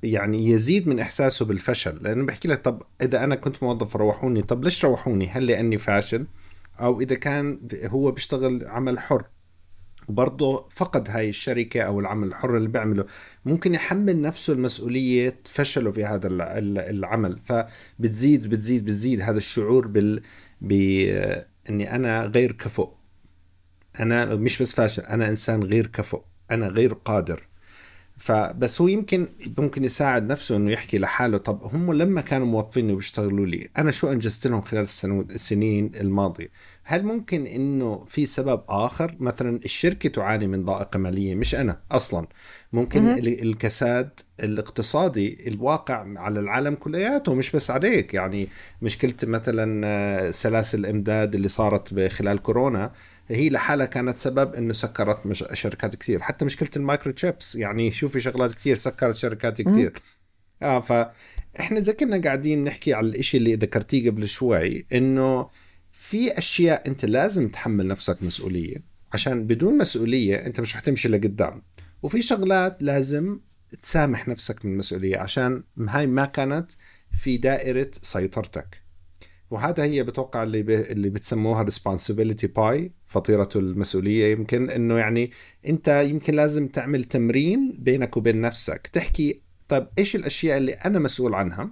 [0.03, 1.97] يعني يزيد من إحساسه بالفشل.
[2.01, 6.27] لأنه بحكي لك طب إذا أنا كنت موظف روحوني طب ليش روحوني؟ هل لأني فاشل؟
[6.79, 9.25] أو إذا كان هو بيشتغل عمل حر
[10.09, 13.05] وبرضه فقد هاي الشركة أو العمل الحر اللي بيعمله
[13.45, 16.27] ممكن يحمل نفسه المسؤولية فشله في هذا
[16.89, 17.39] العمل.
[17.39, 20.21] فبتزيد بتزيد بتزيد هذا الشعور بال
[20.61, 22.89] بإني أنا غير كفؤ.
[23.99, 27.47] أنا مش بس فاشل أنا إنسان غير كفؤ أنا غير قادر.
[28.17, 29.27] فبس هو يمكن
[29.57, 34.11] ممكن يساعد نفسه إنه يحكي لحاله طب هم لما كانوا موظفيني وبيشتغلوا لي أنا شو
[34.11, 34.85] أنجزت لهم خلال
[35.29, 36.47] السنين الماضية؟
[36.83, 42.27] هل ممكن إنه في سبب آخر؟ مثلا الشركة تعاني من ضائقة مالية مش أنا أصلا.
[42.73, 48.13] ممكن م- الكساد الاقتصادي الواقع على العالم كلياته مش بس عليك.
[48.13, 48.47] يعني
[48.81, 52.91] مشكلة مثلا سلاسل الإمداد اللي صارت خلال كورونا
[53.27, 56.19] هي لحالها كانت سبب إنه سكرت مش شركات كثير.
[56.21, 59.93] حتى مشكلة ال microchips يعني شوفي شغلات كثير سكرت شركات كثير.
[60.61, 65.49] آه فاحنا إذا كنا قاعدين نحكي على الإشي اللي ذكرتيه قبل شوي إنه
[65.91, 68.75] في أشياء أنت لازم تحمل نفسك مسؤولية
[69.13, 71.61] عشان بدون مسؤولية أنت مش حتمشي لقدام.
[72.03, 73.39] وفي شغلات لازم
[73.81, 76.71] تسامح نفسك من المسؤوليه عشان هاي ما كانت
[77.11, 78.82] في دائرة سيطرتك.
[79.53, 80.69] وهذا هي بتوقع اللي ب...
[80.69, 84.31] اللي بتسموها responsibility باي فطيرة المسؤولية.
[84.31, 85.31] يمكن إنه يعني
[85.67, 88.87] أنت يمكن لازم تعمل تمرين بينك وبين نفسك.
[88.87, 91.69] تحكي طيب إيش الأشياء اللي أنا مسؤول عنها؟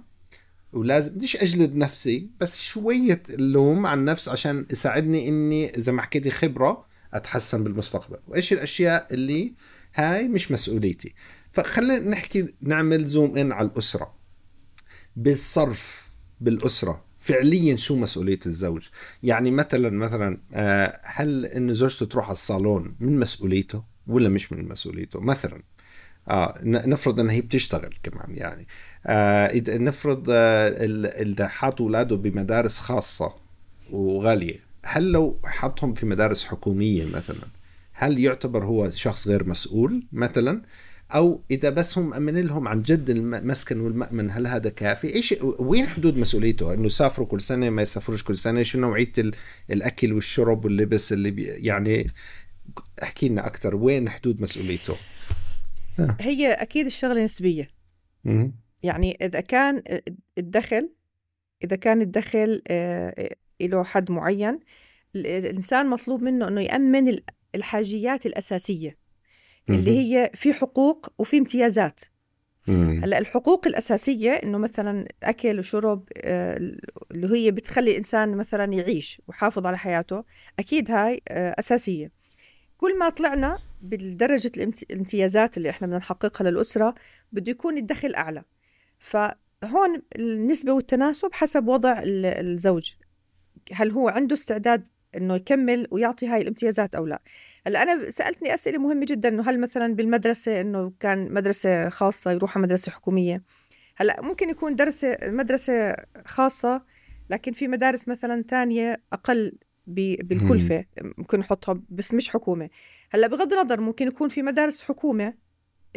[0.72, 6.30] ولازم بديش أجلد نفسي بس شوية اللوم عن النفس عشان يساعدني إني زي ما حكيتي
[6.30, 8.18] خبرة أتحسن بالمستقبل.
[8.28, 9.52] وإيش الأشياء اللي
[9.94, 11.14] هاي مش مسؤوليتي؟
[11.52, 14.14] فخلينا نحكي نعمل زوم ان على الأسرة.
[15.16, 16.08] بالصرف
[16.40, 17.11] بالأسرة.
[17.22, 18.88] فعليا شو مسؤولية الزوج؟
[19.22, 24.68] يعني مثلا مثلا آه، هل إن زوجته تروح على الصالون من مسؤوليته ولا مش من
[24.68, 25.62] مسؤوليته؟ مثلا
[26.28, 28.66] آه نفرض إنها هي بتشتغل كمان يعني.
[29.06, 30.68] آه إذا نفرض آه
[31.22, 33.34] اذا حاط أولاده بمدارس خاصة
[33.90, 37.46] وغالية هل لو حطهم في مدارس حكومية مثلا
[37.92, 40.62] هل يعتبر هو شخص غير مسؤول مثلا؟
[41.14, 45.86] أو إذا بس هم امن لهم عن جد المسكن والمأمن هل هذا كافي؟ إيش وين
[45.86, 49.12] حدود مسؤوليته؟ إنه يسافروا كل سنة ما يسافروش كل سنة؟ شو نوعية
[49.70, 52.10] الأكل والشرب واللبس اللي بي يعني
[53.02, 54.96] احكي لنا أكثر وين حدود مسؤوليته؟
[55.98, 56.16] آه.
[56.20, 57.68] هي أكيد الشغلة نسبية
[58.82, 59.82] يعني إذا كان
[60.38, 60.90] الدخل
[61.64, 64.58] إذا كان الدخل آه، له حد معين
[65.16, 67.18] الإنسان مطلوب منه إنه يأمن
[67.54, 69.01] الحاجيات الأساسية
[69.70, 72.00] اللي هي في حقوق وفي امتيازات.
[72.68, 76.56] هلأ الحقوق الأساسية إنه مثلا أكل وشرب آه،
[77.10, 80.24] اللي هي بتخلي الانسان مثلا يعيش ويحافظ على حياته
[80.58, 82.12] أكيد هاي أساسية.
[82.76, 86.94] كل ما طلعنا بالدرجة الامتيازات اللي إحنا بدنا نحققها للأسرة
[87.32, 88.42] بده يكون الدخل أعلى.
[88.98, 92.92] فهون النسبة والتناسب حسب وضع الزوج.
[93.72, 97.22] هل هو عنده استعداد إنه يكمل ويعطي هاي الامتيازات أو لا.
[97.66, 102.56] هلأ أنا سألتني أسئلة مهمة جدا إنه هل مثلا بالمدرسة إنه كان مدرسة خاصة يروح
[102.58, 103.42] مدرسة حكومية؟
[103.96, 105.96] هلأ ممكن يكون درسة مدرسة
[106.26, 106.82] خاصة
[107.30, 109.52] لكن في مدارس مثلا ثانية أقل
[109.86, 110.84] بالكلفة
[111.18, 112.70] ممكن نحطها بس مش حكومة.
[113.10, 115.34] هلأ بغض النظر ممكن يكون في مدارس حكومة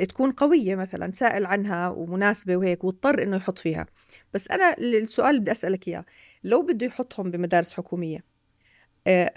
[0.10, 3.86] تكون قوية مثلا سائل عنها ومناسبة وهيك واضطر إنه يحط فيها.
[4.34, 6.06] بس أنا السؤال اللي بدي أسألك إياه
[6.44, 8.35] لو بده يحطهم بمدارس حكومية
[9.08, 9.34] آه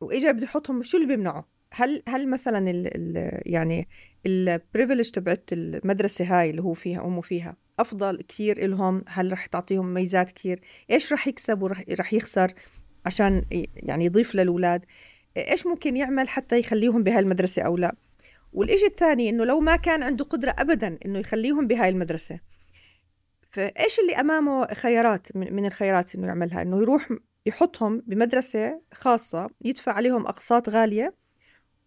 [0.00, 3.88] واجا بده يحطهم شو اللي بيمنعه؟ هل هل مثلا ال ال يعني
[4.26, 9.94] البريفليج تبعت المدرسة هاي اللي هو فيها أمه فيها أفضل كثير لهم هل رح تعطيهم
[9.94, 12.52] ميزات كثير إيش رح يكسب ورح يخسر
[13.06, 13.44] عشان
[13.76, 14.84] يعني يضيف للأولاد؟
[15.36, 17.94] إيش ممكن يعمل حتى يخليهم بهاي المدرسة أو لا؟
[18.54, 22.40] والإشي الثاني إنه لو ما كان عنده قدرة أبدا إنه يخليهم بهاي المدرسة
[23.42, 27.08] فإيش اللي أمامه خيارات من الخيارات إنه يعملها؟ إنه يروح
[27.46, 31.14] يحطهم بمدرسة خاصة يدفع عليهم أقساط غالية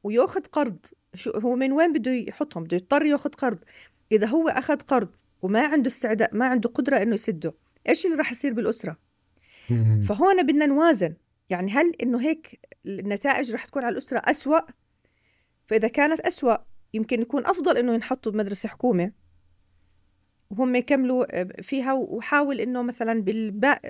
[0.04, 0.86] ويأخذ قرض.
[1.16, 3.60] شو هو من وين بده يحطهم؟ بده يضطر يأخذ قرض.
[4.12, 7.54] إذا هو أخذ قرض وما عنده استعداد ما عنده قدرة إنه يسده
[7.90, 8.98] إيش اللي راح يصير بالأسرة؟
[10.08, 11.16] فهون بدنا نوازن.
[11.50, 14.60] يعني هل إنه هيك النتائج رح تكون على الأسرة أسوأ؟
[15.68, 16.58] فإذا كانت أسوأ
[16.94, 19.12] يمكن يكون أفضل إنه ينحطوا بمدرسة حكومة.
[20.50, 23.24] وهم يكملوا فيها وحاول إنه مثلا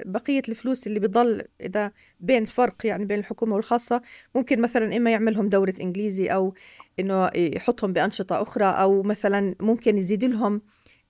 [0.05, 4.01] بقية الفلوس اللي بضل إذا بين فرق يعني بين الحكومة والخاصة
[4.35, 6.53] ممكن مثلا إما يعملهم دورة إنجليزي أو
[6.99, 10.61] إنه يحطهم بأنشطة أخرى أو مثلا ممكن يزيد لهم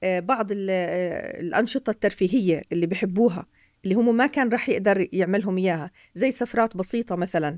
[0.04, 3.46] آه، بعض آه، الأنشطة الترفيهية اللي بحبوها
[3.84, 7.58] اللي هم ما كان راح يقدر يعملهم إياها زي سفرات بسيطة مثلا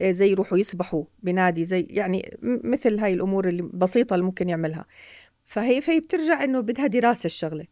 [0.00, 4.86] آه، زي يروحوا يسبحوا بنادي زي يعني مثل هاي الأمور اللي بسيطة اللي ممكن يعملها.
[5.50, 7.66] فهي فهي بترجع إنه بدها دراسة الشغلة.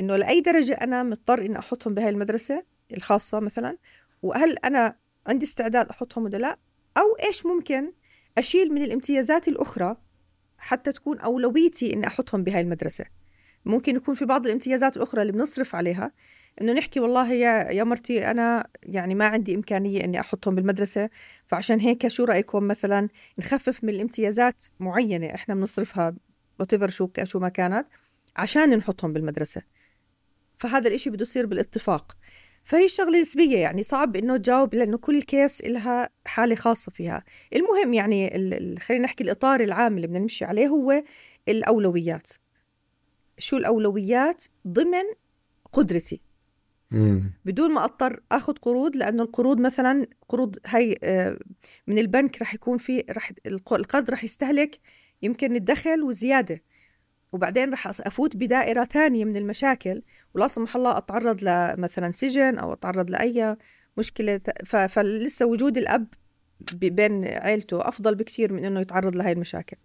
[0.00, 2.64] إنه لأي درجة أنا مضطر إني أحطهم بهاي المدرسة
[2.96, 3.76] الخاصة مثلا
[4.22, 6.58] وهل أنا عندي استعداد أحطهم ولا لأ؟
[6.96, 7.92] أو إيش ممكن
[8.38, 9.96] أشيل من الامتيازات الأخرى
[10.58, 13.04] حتى تكون أولويتي إني أحطهم بهاي المدرسة؟
[13.64, 16.12] ممكن يكون في بعض الامتيازات الأخرى اللي بنصرف عليها
[16.60, 21.10] إنه نحكي والله يا يا مرتي أنا يعني ما عندي إمكانية إني أحطهم بالمدرسة
[21.46, 26.14] فعشان هيك شو رأيكم مثلا نخفف من الامتيازات معينة إحنا بنصرفها
[26.60, 27.86] وتفر شو شو ما كانت
[28.36, 29.62] عشان نحطهم بالمدرسة.
[30.58, 32.16] فهذا الإشي بده يصير بالاتفاق.
[32.64, 37.24] فهي شغلة نسبية يعني صعب إنه تجاوب لأنه كل كيس لها حالة خاصة فيها.
[37.56, 38.30] المهم يعني
[38.80, 41.04] خلينا نحكي الإطار العام اللي بدنا نمشي عليه هو
[41.48, 42.30] الأولويات.
[43.38, 45.04] شو الأولويات؟ ضمن
[45.72, 46.20] قدرتي.
[47.44, 51.38] بدون ما أضطر آخذ قروض لأنه القروض مثلا قروض هي آه،
[51.86, 54.80] من البنك رح يكون في رح القرض رح يستهلك
[55.22, 56.62] يمكن الدخل وزيادة.
[57.32, 60.02] وبعدين رح أفوت بدائرة ثانية من المشاكل
[60.34, 63.56] ولا سمح الله أتعرض لمثلا سجن أو أتعرض لأي
[63.98, 64.40] مشكلة
[64.88, 66.06] فلسه وجود الأب
[66.72, 69.76] بين عيلته أفضل بكثير من إنه يتعرض لهي المشاكل.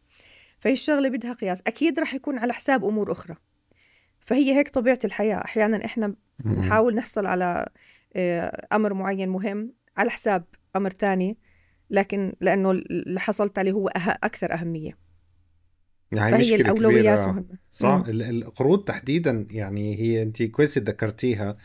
[0.59, 1.61] فهي الشغلة بدها قياس.
[1.67, 3.35] أكيد رح يكون على حساب أمور أخرى.
[4.19, 5.35] فهي هيك طبيعة الحياة.
[5.35, 6.15] أحيانا إحنا
[6.45, 7.69] نحاول نحصل على
[8.15, 10.43] آه، أمر معين مهم على حساب
[10.75, 11.37] أمر تاني
[11.89, 14.97] لكن لأنه اللي حصلت عليه هو أه أكثر أهمية.
[16.17, 17.31] يعني فهي مشكلة الأولويات كبيرة.
[17.31, 17.45] مهمة.
[17.71, 18.03] صح؟ مم.
[18.09, 21.57] ال- القروض تحديدا يعني هي أنت كويس ذكرتيها.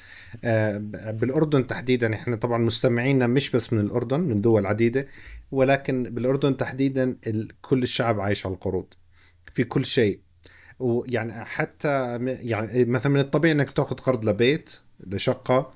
[0.44, 0.76] آه،
[1.12, 5.06] بالأردن تحديدا إحنا طبعا مستمعينا مش بس من الأردن من دول عديدة
[5.52, 7.16] ولكن بالأردن تحديدا
[7.60, 8.86] كل الشعب عايش على القروض
[9.54, 10.20] في كل شيء.
[10.78, 14.70] ويعني حتى يعني مثلا من الطبيعي إنك تأخذ قرض لبيت
[15.06, 15.70] لشقة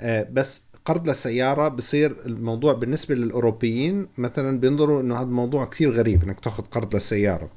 [0.00, 6.22] آه، بس قرض لسيارة بصير الموضوع بالنسبة للأوروبيين مثلا بينظروا إنه هذا الموضوع كثير غريب
[6.22, 7.50] إنك تأخذ قرض للسياره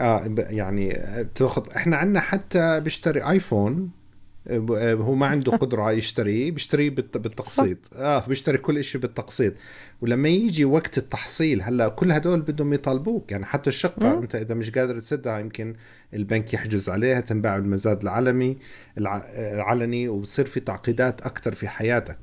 [0.00, 3.90] آه يعني آه، بتاخذ إحنا عندنا حتى بيشتري آيفون
[4.48, 7.78] آه، آه، هو ما عنده قدرة يشتريه بيشتريه بالت- بالتقسيط.
[7.96, 9.54] آه بيشتري كل إشي بالتقسيط.
[10.00, 13.32] ولما يجي وقت التحصيل هلأ كل هدول بدهم يطالبوك.
[13.32, 14.22] يعني حتى الشقة مم.
[14.22, 15.74] أنت إذا مش قادر تسدها يمكن
[16.14, 18.58] البنك يحجز عليها تنباع بالمزاد العلمي
[18.98, 22.18] الع- العلني وبصير في تعقيدات أكثر في حياتك.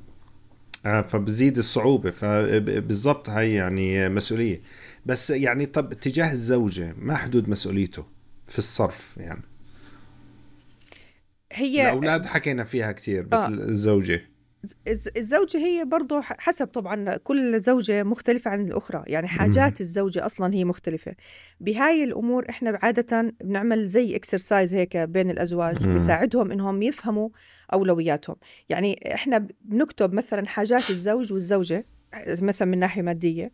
[1.08, 4.62] فبزيد الصعوبة فبالضبط هاي يعني مسؤولية.
[5.06, 8.06] بس يعني طب تجاه الزوجة ما حدود مسؤوليته
[8.46, 9.42] في الصرف يعني؟
[11.52, 13.48] هي الأولاد حكينا فيها كثير بس آه.
[13.48, 14.14] الزوجة.
[14.14, 14.37] الز-
[15.16, 19.04] الزوجة هي برضه حسب طبعا كل زوجة مختلفة عن الأخرى.
[19.06, 21.14] يعني حاجات الزوجة أصلا هي مختلفة.
[21.60, 25.86] بهاي الأمور إحنا عادة بنعمل زي اكسرسايز هيك بين الأزواج.
[25.86, 27.28] بيساعدهم إنهم يفهموا
[27.72, 28.36] أولوياتهم.
[28.68, 31.86] يعني إحنا بنكتب مثلا حاجات الزوج والزوجة
[32.28, 33.52] مثلا من ناحية مادية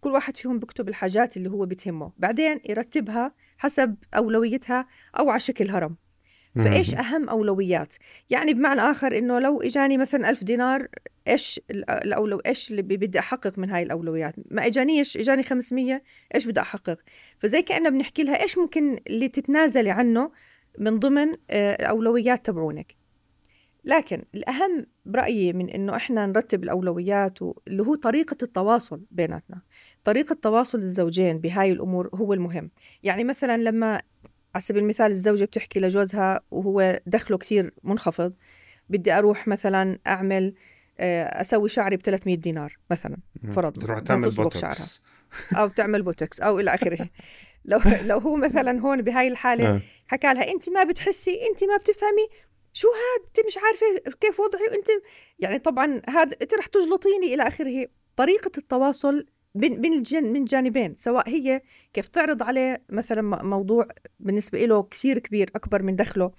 [0.00, 2.12] كل واحد فيهم بيكتب الحاجات اللي هو بتهمه.
[2.18, 4.86] بعدين يرتبها حسب أولويتها
[5.18, 5.96] أو على شكل هرم.
[6.64, 7.94] فإيش أهم أولويات؟
[8.30, 10.88] يعني بمعنى آخر إنه لو إجاني مثلا ألف دينار
[11.28, 16.02] إيش ال- الاولو إيش اللي بدي أحقق من هاي الأولويات؟ ما اجانيش إجاني 500
[16.34, 16.98] إيش بدي أحقق؟
[17.38, 20.30] فزي كانه بنحكي لها إيش ممكن اللي تتنازلي عنه
[20.78, 22.96] من ضمن آه، الأولويات تبعونك.
[23.84, 27.38] لكن الأهم برأيي من إنه إحنا نرتب الأولويات
[27.68, 29.60] اللي هو طريقة التواصل بيناتنا.
[30.04, 32.70] طريقة تواصل الزوجين بهاي الأمور هو المهم.
[33.02, 34.00] يعني مثلا لما
[34.56, 38.32] على سبيل المثال الزوجة بتحكي لجوزها وهو دخله كثير منخفض
[38.88, 40.54] بدي أروح مثلا أعمل
[40.98, 43.16] آه، أسوي شعري ب 300 دينار مثلا
[43.54, 45.04] فرضنا تروح تعمل بوتوكس.
[45.56, 47.08] أو تعمل بوتوكس أو إلى آخره.
[47.70, 49.80] لو لو هو مثلا هون بهاي الحالة آه.
[50.06, 52.28] حكى لها أنت ما بتحسي أنت ما بتفهمي
[52.72, 54.86] شو هاد؟ أنت مش عارفة كيف وضعي أنت
[55.38, 57.86] يعني طبعا هذا أنت رح تجلطيني إلى آخره.
[58.16, 63.88] طريقة التواصل بين الجن من جانبين سواء هي كيف تعرض عليه مثلا موضوع
[64.20, 66.30] بالنسبة له كثير كبير أكبر من دخله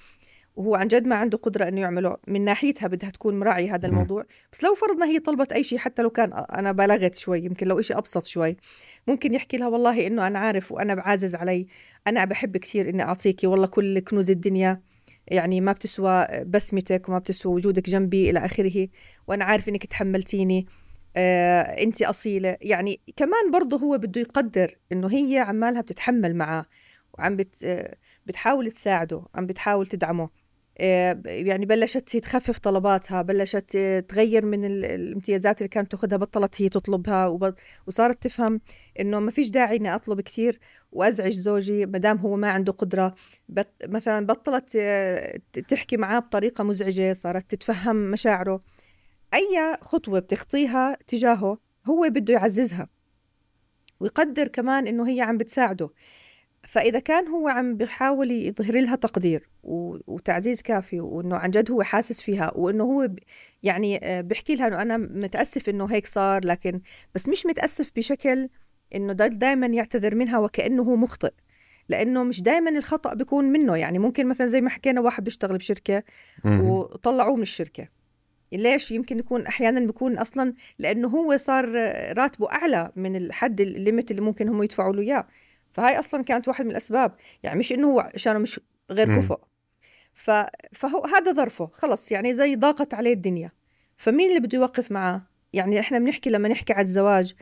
[0.56, 3.88] وهو عن جد ما عنده قدرة إنه يعمله من ناحيتها بدها تكون مراعي هذا.
[3.88, 7.68] الموضوع بس لو فرضنا هي طلبت أي شيء حتى لو كان أنا بالغت شوي يمكن
[7.68, 8.58] لو إشي أبسط شوي
[9.08, 11.68] ممكن يحكي لها والله إنه أنا عارف وأنا بعازز علي
[12.08, 14.82] أنا بحب كثير إني أعطيكي والله كل كنوز الدنيا
[15.28, 18.88] يعني ما بتسوى بسمتك وما بتسوى وجودك جنبي إلى آخره
[19.28, 20.68] وأنا عارف إنك تحملتيني
[21.20, 22.58] آه، انت أصيلة.
[22.62, 26.66] يعني كمان برضه هو بده يقدر إنه هي عمالها بتتحمل معاه
[27.14, 27.88] وعم بت
[28.26, 30.30] بتحاول تساعده عم بتحاول تدعمه.
[30.80, 33.78] آه، يعني بلشت هي تخفف طلباتها بلشت
[34.10, 37.54] تغير من ال- الامتيازات اللي كانت تاخذها بطلت هي تطلبها وب-
[37.88, 38.62] وصارت تفهم
[39.00, 40.60] إنه ما فيش داعي إني أطلب كثير
[40.92, 43.16] وأزعج زوجي ما دام هو ما عنده قدرة.
[43.50, 48.60] بط مثلا بطلت آه، تحكي معاه بطريقة مزعجة صارت تتفهم مشاعره.
[49.34, 52.88] أي خطوة بتخطيها تجاهه هو بده يعززها
[54.00, 55.90] ويقدر كمان إنه هي عم بتساعده.
[56.68, 62.22] فإذا كان هو عم بيحاول يظهر لها تقدير وتعزيز كافي وإنه عن جد هو حاسس
[62.22, 63.10] فيها وإنه هو
[63.64, 66.82] يعني آه، بيحكي لها إنه أنا متأسف إنه هيك صار لكن
[67.16, 68.50] بس مش متأسف بشكل
[68.96, 71.32] إنه دائما يعتذر منها وكأنه هو مخطئ
[71.90, 73.78] لأنه مش دائما الخطأ بيكون منه.
[73.78, 76.04] يعني ممكن مثلا زي ما حكينا واحد بيشتغل بشركة
[76.46, 76.70] مم.
[76.70, 77.88] وطلعوه من الشركة.
[78.52, 81.66] ليش يمكن يكون أحيانا بيكون أصلا لأنه هو صار
[82.18, 85.28] راتبه أعلى من الحد الليمت اللي ممكن هم يدفعوا له إياه.
[85.72, 87.16] فهاي أصلا كانت واحد من الأسباب.
[87.44, 88.60] يعني مش إنه هو عشانه مش
[88.92, 89.16] غير.
[89.16, 89.40] كفؤ.
[90.14, 90.32] ف...
[90.74, 91.70] فهو هذا ظرفه.
[91.74, 93.52] خلص يعني زي ضاقت عليه الدنيا.
[93.98, 95.22] فمين اللي بده يوقف معاه؟
[95.54, 97.34] يعني إحنا بنحكي لما نحكي على الزواج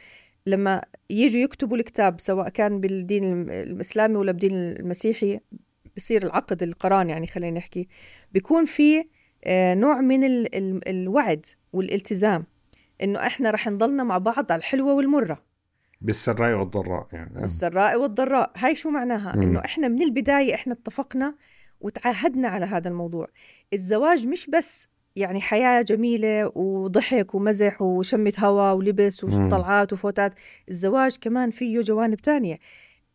[0.46, 5.39] لما يجوا يكتبوا الكتاب سواء كان بالدين الإسلامي ولا بالدين المسيحي
[5.98, 7.88] بصير العقد القران يعني خلينا نحكي
[8.32, 9.04] بيكون في
[9.47, 10.55] نوع من ال...
[10.55, 10.89] ال...
[10.89, 12.45] الوعد والالتزام
[13.03, 15.43] إنه إحنا رح نضلنا مع بعض على الحلوة والمرة.
[16.01, 18.51] بالسراء والضراء يعني والسراء والضراء.
[18.57, 19.41] هاي شو معناها؟ مم.
[19.41, 21.36] إنه إحنا من البداية إحنا اتفقنا
[21.82, 23.28] وتعاهدنا على هذا الموضوع.
[23.74, 29.24] الزواج مش بس يعني حياة جميلة وضحك ومزح وشمة هوا ولبس.
[29.24, 30.34] وطلعات وفوتات
[30.70, 32.59] الزواج كمان فيه جوانب تانية.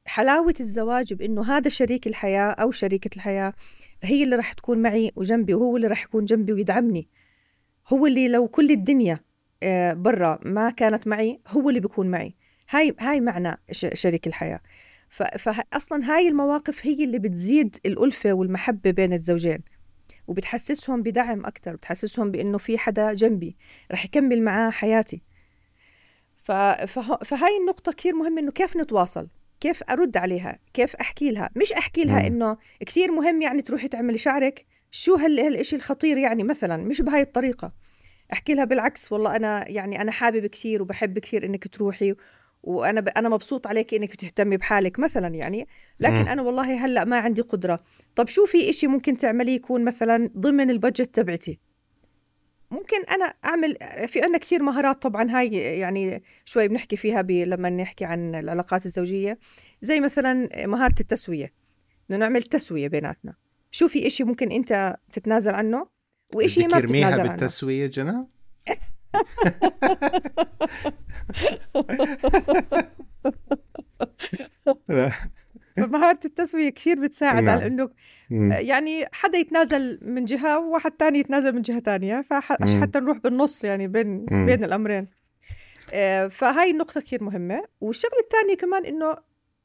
[0.04, 3.54] حلاوة الزواج بأنه هذا شريك الحياة أو شريكة الحياة
[4.02, 7.08] هي اللي رح تكون معي وجنبي وهو اللي رح يكون جنبي ويدعمني.
[7.88, 9.20] هو اللي لو كل الدنيا
[9.62, 12.34] آه، برا ما كانت معي هو اللي بيكون معي.
[12.70, 14.60] هاي هاي معنى شريك الحياة.
[15.38, 19.58] فاصلا هاي المواقف هي اللي بتزيد الألفة والمحبة بين الزوجين.
[20.26, 23.56] وبتحسسهم بدعم أكثر بتحسسهم بإنه في حدا جنبي
[23.92, 25.22] رح يكمل معاه حياتي.
[27.24, 29.28] فهاي النقطة كثير مهمة إنه كيف نتواصل.
[29.60, 32.56] كيف أرد عليها؟ كيف أحكي لها؟ مش أحكي لها إنه
[32.86, 37.72] كثير مهم يعني تروحي تعملي شعرك؟ شو هالشيء الخطير يعني مثلا؟ مش بهاي الطريقة.
[38.32, 42.14] أحكي لها بالعكس والله أنا يعني أنا حابب كثير وبحب كثير إنك تروحي
[42.62, 43.08] وأنا ب...
[43.08, 45.66] أنا مبسوط عليك إنك بتهتمي بحالك مثلا يعني.
[46.00, 46.14] لكن.
[46.28, 47.80] أنا والله هلأ ما عندي قدرة.
[48.16, 51.69] طب شو في إشي ممكن تعمليه يكون مثلا ضمن البادجت تبعتي؟
[52.70, 53.76] ممكن أنا أعمل
[54.08, 57.22] في عندنا كثير مهارات طبعا هاي يعني شوي بنحكي فيها.
[57.22, 59.38] لما نحكي عن العلاقات الزوجية.
[59.82, 61.52] زي مثلا مهارة التسوية.
[62.10, 63.34] إنه نعمل تسوية بيناتنا.
[63.70, 65.86] شو في إشي ممكن أنت تتنازل عنه؟
[66.34, 67.30] وإشي ما بتتنازل عنه.
[67.30, 68.28] بالتسوية جنى
[75.76, 77.54] فمهارة التسوية كثير بتساعد نعم.
[77.54, 77.90] على انه
[78.58, 83.64] يعني حدا يتنازل من جهة وواحد تاني يتنازل من جهة تانية فعشان حتى نروح بالنص
[83.64, 84.46] يعني بين مم.
[84.46, 85.06] بين الأمرين.
[85.92, 87.64] آه، فهاي النقطة كثير مهمة.
[87.80, 89.16] والشغلة الثانية كمان إنه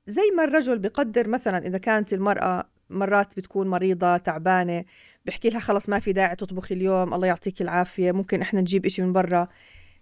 [0.07, 4.85] زي ما الرجل بقدر مثلا إذا كانت المرأة مرات بتكون مريضة تعبانة
[5.25, 9.01] بحكي لها خلص ما في داعي تطبخي اليوم الله يعطيك العافية ممكن إحنا نجيب إشي
[9.01, 9.47] من برا.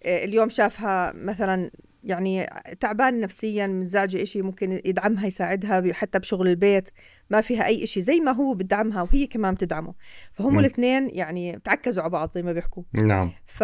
[0.03, 1.71] آه، اليوم شافها مثلا
[2.03, 2.49] يعني
[2.79, 6.89] تعبان نفسيا منزعجة إشي ممكن يدعمها يساعدها حتى بشغل البيت.
[7.29, 9.93] ما فيها أي إشي زي ما هو بدعمها وهي كمان بتدعمه.
[10.31, 12.83] فهم الاثنين يعني تعكزوا على بعض زي ما بيحكوا.
[12.93, 13.31] نعم.
[13.45, 13.63] ف...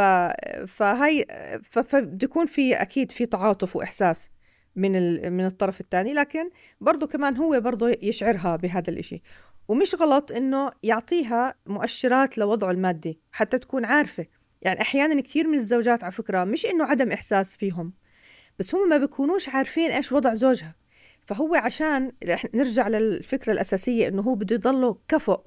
[0.68, 1.26] فهي
[1.64, 4.30] فبده يكون في أكيد في تعاطف وإحساس
[4.76, 5.34] من ال...
[5.34, 6.14] من الطرف الثاني.
[6.14, 6.50] لكن
[6.82, 9.22] برضه كمان هو برضه يشعرها بهذا الإشي.
[9.68, 14.26] ومش غلط إنه يعطيها مؤشرات لوضعه المادي حتى تكون عارفة.
[14.62, 17.94] يعني أحيانا كثير من الزوجات على فكرة مش إنه عدم إحساس فيهم.
[18.60, 20.76] بس هم ما بيكونوش عارفين إيش وضع زوجها.
[21.26, 22.12] فهو عشان
[22.54, 25.42] نرجع للفكرة الأساسية إنه هو بده يضله كفؤ.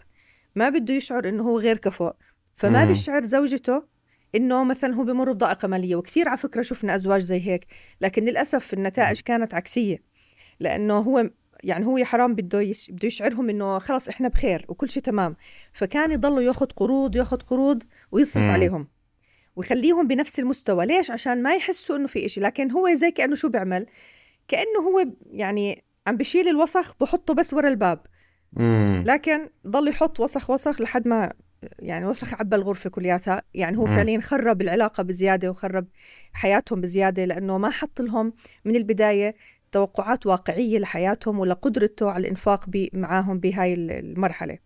[0.54, 2.10] ما بده يشعر إنه هو غير كفؤ.
[2.56, 3.82] فما بيشعر زوجته
[4.34, 5.96] إنه مثلا هو بمر بضائقة مالية.
[5.96, 7.66] وكثير على فكرة شفنا أزواج زي هيك.
[8.00, 10.02] لكن للأسف النتائج كانت عكسية.
[10.60, 11.30] لأنه هو
[11.64, 12.90] يعني هو يا حرام بده يش...
[12.90, 15.36] بده يشعرهم إنه خلص إحنا بخير وكل شيء تمام.
[15.72, 17.82] فكان يضلوا ياخذ قروض ياخذ قروض
[18.12, 18.88] ويصرف عليهم.
[19.56, 20.86] ويخليهم بنفس المستوى.
[20.86, 22.40] ليش؟ عشان ما يحسوا إنه في إشي.
[22.40, 23.86] لكن هو زي كأنه شو بيعمل؟
[24.48, 28.00] كأنه هو يعني عم بشيل الوسخ بحطه بس ورا الباب.
[28.52, 29.04] مم.
[29.06, 31.32] لكن ضل يحط وسخ وسخ لحد ما
[31.78, 33.42] يعني وسخ عبى الغرفة كلياتها.
[33.54, 35.86] يعني هو فعليا خرب العلاقة بزيادة وخرب
[36.32, 38.32] حياتهم بزيادة لأنه ما حط لهم
[38.64, 39.34] من البداية
[39.72, 44.58] توقعات واقعية لحياتهم ولقدرته على الإنفاق معاهم بهاي المرحلة.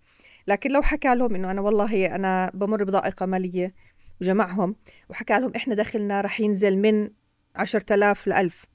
[0.46, 3.74] لكن لو حكى لهم إنه أنا والله أنا بمر بضائقة مالية
[4.20, 4.76] وجمعهم
[5.08, 7.10] وحكى لهم إحنا دخلنا رح ينزل من
[7.56, 8.66] عشرة آلاف لألف.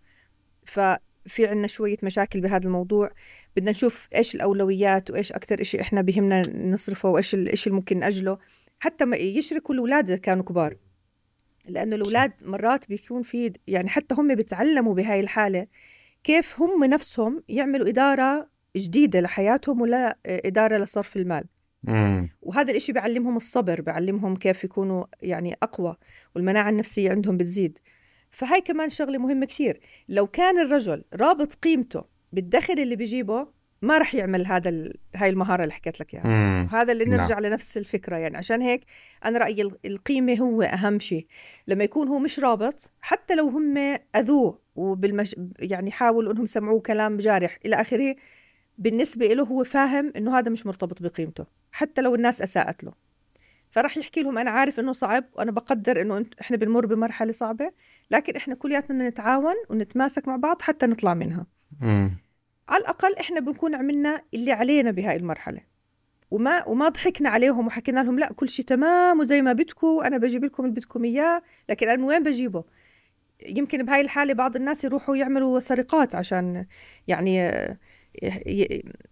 [0.66, 3.12] ففي عنا شوية مشاكل بهذا الموضوع.
[3.56, 8.38] بدنا نشوف إيش الأولويات وإيش أكثر إشي إحنا بهمنا نصرفه وإيش الإشي اللي ممكن نأجله.
[8.80, 10.78] حتى ما يشركوا الأولاد إذا كانوا كبار.
[11.68, 15.68] لأنه الأولاد مرات بيكون في يعني حتى هم بيتعلموا بهاي الحالة
[16.24, 21.44] كيف هم نفسهم يعملوا إدارة جديدة لحياتهم ولا إدارة لصرف المال.
[21.84, 22.30] مم.
[22.42, 25.96] وهذا الإشي بيعلمهم الصبر بيعلمهم كيف يكونوا يعني أقوى
[26.36, 27.80] والمناعة النفسية عندهم بتزيد.
[28.32, 29.80] فهاي كمان شغلة مهمة كثير.
[30.10, 33.48] لو كان الرجل رابط قيمته بالدخل اللي بيجيبه
[33.82, 34.98] ما رح يعمل هذا ال...
[35.16, 36.30] هاي المهارة اللي حكيت لك يعني
[36.74, 37.46] وهذا اللي نرجع نعم.
[37.46, 38.38] لنفس الفكرة يعني.
[38.38, 38.82] عشان هيك
[39.26, 41.26] أنا رأيي القيمة هو أهم شيء.
[41.68, 45.36] لما يكون هو مش رابط حتى لو هم أذوه وبالمش...
[45.60, 48.16] يعني حاولوا أنهم سمعوه كلام جارح إلى آخره
[48.82, 52.94] بالنسبة له هو فاهم إنه هذا مش مرتبط بقيمته حتى لو الناس أساءت له.
[53.72, 57.72] فراح يحكي لهم أنا عارف إنه صعب وأنا بقدر إنه إحنا بنمر بمرحلة صعبة
[58.12, 61.46] لكن إحنا كلياتنا نتعاون ونتماسك مع بعض حتى نطلع منها.
[62.70, 65.62] على الأقل إحنا بنكون عملنا اللي علينا بهاي المرحلة.
[66.32, 70.46] وما وما ضحكنا عليهم وحكينا لهم لا كل شيء تمام وزي ما بدكم وأنا بجيب
[70.46, 72.64] لكم اللي بدكم إياه لكن أنا وين بجيبه؟
[73.46, 76.66] يمكن بهاي الحالة بعض الناس يروحوا يعملوا سرقات عشان
[77.08, 77.52] يعني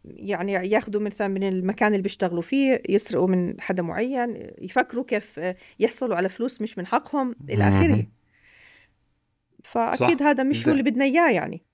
[0.03, 5.39] يعني ياخذوا مثلا من المكان اللي بيشتغلوا فيه يسرقوا من حدا معين يفكروا كيف
[5.79, 8.07] يحصلوا على فلوس مش من حقهم إلى آخره.
[9.63, 10.25] فأكيد صح.
[10.25, 11.65] هذا مش هو اللي بدنا إياه يعني.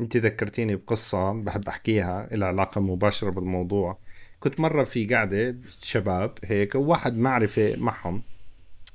[0.00, 3.98] إنت ذكرتيني بقصة بحب أحكيها لها علاقة مباشرة بالموضوع.
[4.40, 8.22] كنت مرة في قعده شباب هيك وواحد معرفة معهم.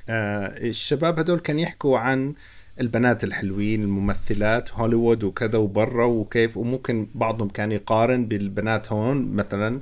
[0.09, 2.33] آه الشباب هدول كانوا يحكوا عن
[2.81, 9.79] البنات الحلوين الممثلات هوليوود وكذا وبرا وكيف وممكن بعضهم كان يقارن بالبنات هون مثلا.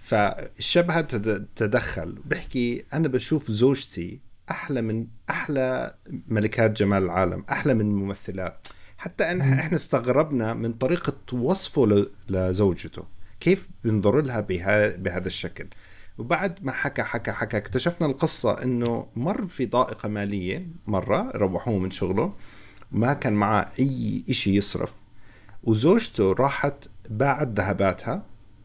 [0.00, 2.18] فالشاب هذا تدخل.
[2.24, 4.20] بحكي أنا بشوف زوجتي
[4.50, 5.94] أحلى من أحلى
[6.28, 8.66] ملكات جمال العالم أحلى من الممثلات
[8.98, 13.02] حتى إن إحنا استغربنا من طريقة وصفه لزوجته.
[13.40, 14.40] كيف بنظر لها
[14.96, 15.66] بهذا الشكل.
[16.20, 21.90] وبعد ما حكى حكى حكى اكتشفنا القصة إنه مر في ضائقة مالية مرة روحوه من
[21.90, 22.32] شغله
[22.92, 24.92] ما كان معه أي إشي يصرف
[25.64, 28.22] وزوجته راحت باعت ذهباتها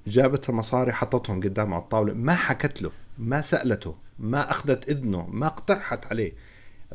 [0.07, 5.47] جابت المصاري حطتهم قدامه على الطاولة ما حكت له ما سألته ما أخذت إذنه ما
[5.47, 6.33] اقترحت عليه.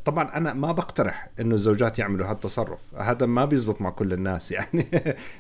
[0.05, 4.53] طبعا أنا ما بقترح إنه الزوجات يعملوا هذا التصرف هذا ما بيزبط مع كل الناس
[4.53, 4.87] يعني.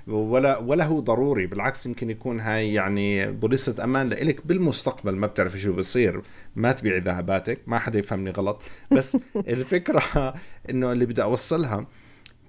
[0.06, 5.16] ولا ولا هو ضروري بالعكس يمكن يكون هاي يعني بوليصة أمان لإلك بالمستقبل.
[5.16, 6.22] ما بتعرفي شو بصير
[6.56, 8.62] ما تبيعي ذهباتك ما حدا يفهمني غلط.
[8.92, 10.34] بس الفكرة
[10.70, 11.86] إنه اللي بدي أوصلها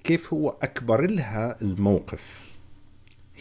[0.03, 2.51] كيف هو أكبر لها الموقف.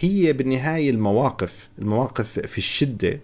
[0.00, 3.20] هي بالنهاية المواقف المواقف في الشدة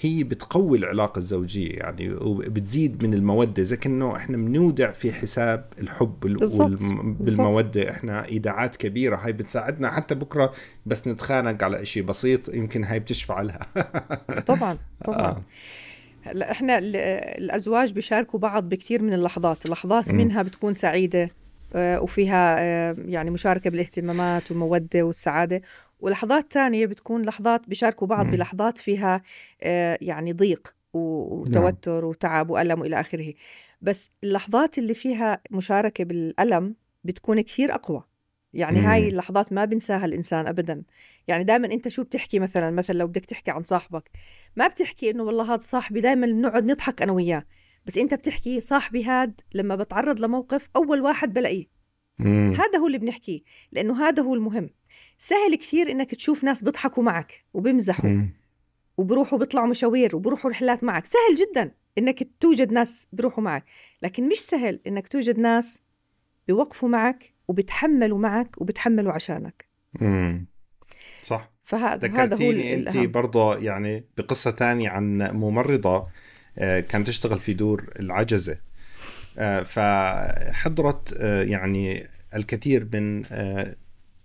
[0.00, 6.20] هي بتقوي العلاقة الزوجية يعني وبتزيد من المودة زي كأنه إحنا بنودع في حساب الحب
[6.20, 6.82] بالزبط.
[7.20, 7.90] بالمودة.
[7.90, 10.52] إحنا إيداعات كبيرة هاي بتساعدنا حتى بكرة
[10.86, 13.66] بس نتخانق على إشي بسيط يمكن هاي بتشفع لها.
[14.46, 15.18] طبعا طبعا.
[15.20, 15.42] آه.
[16.22, 21.30] هلا إحنا الأزواج بيشاركوا بعض بكثير من اللحظات اللحظات منها بتكون سعيدة
[21.76, 25.62] آه، وفيها آه، يعني مشاركة بالاهتمامات والمودة والسعادة.
[26.00, 28.30] ولحظات تانية بتكون لحظات بيشاركوا بعض مم.
[28.30, 29.22] بلحظات فيها
[29.62, 32.04] آه، يعني ضيق وتوتر نعم.
[32.04, 33.34] وتعب وألم وإلى آخره.
[33.82, 36.74] بس اللحظات اللي فيها مشاركة بالألم
[37.04, 38.04] بتكون كثير أقوى.
[38.52, 38.86] يعني مم.
[38.86, 40.82] هاي اللحظات ما بنساها الإنسان أبدا.
[41.28, 44.10] يعني دائما أنت شو بتحكي مثلا؟ مثلا لو بدك تحكي عن صاحبك.
[44.56, 47.44] ما بتحكي إنه والله هذا صاحبي دائما بنقعد نضحك أنا وياه.
[47.86, 51.66] بس أنت بتحكي صاحبي هاد لما بتعرض لموقف أول واحد بلاقيه.
[52.54, 53.40] هذا هو اللي بنحكيه.
[53.72, 54.70] لأنه هذا هو المهم.
[55.18, 58.10] سهل كثير إنك تشوف ناس بيضحكوا معك وبيمزحوا
[58.96, 61.06] وبروحوا بيطلعوا مشاوير وبروحوا رحلات معك.
[61.06, 63.64] سهل جدا إنك توجد ناس بيروحوا معك
[64.02, 65.82] لكن مش سهل إنك توجد ناس
[66.46, 69.64] بيوقفوا معك وبتحملوا معك وبتحملوا عشانك.
[70.02, 70.46] امم
[71.22, 71.50] صح.
[71.62, 76.06] فهذا هذا هو أنت برضه يعني بقصة ثانية عن ممرضة
[76.58, 78.58] آه، كانت تشتغل في دور العجزة.
[79.38, 83.22] آه، فحضرت آه، يعني الكثير من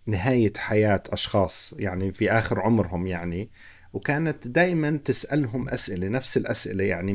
[0.06, 3.50] نهاية حياة أشخاص يعني في آخر عمرهم يعني.
[3.94, 7.14] وكانت دائما تسألهم أسئلة نفس الأسئلة يعني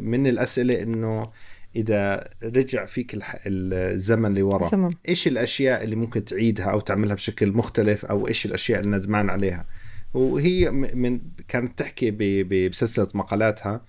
[0.00, 1.30] من الأسئلة إنه
[1.76, 8.28] إذا رجع فيك الزمن لورا إيش الأشياء اللي ممكن تعيدها أو تعملها بشكل مختلف أو
[8.28, 9.66] إيش الأشياء اللي ندمان عليها؟
[10.14, 12.10] وهي من كانت تحكي
[12.42, 13.84] بسلسلة مقالاتها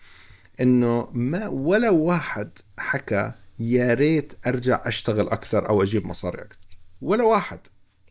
[0.61, 6.67] إنه ما ولا واحد حكى يا ريت أرجع أشتغل أكثر أو أجيب مصاري أكثر.
[7.01, 7.59] ولا واحد.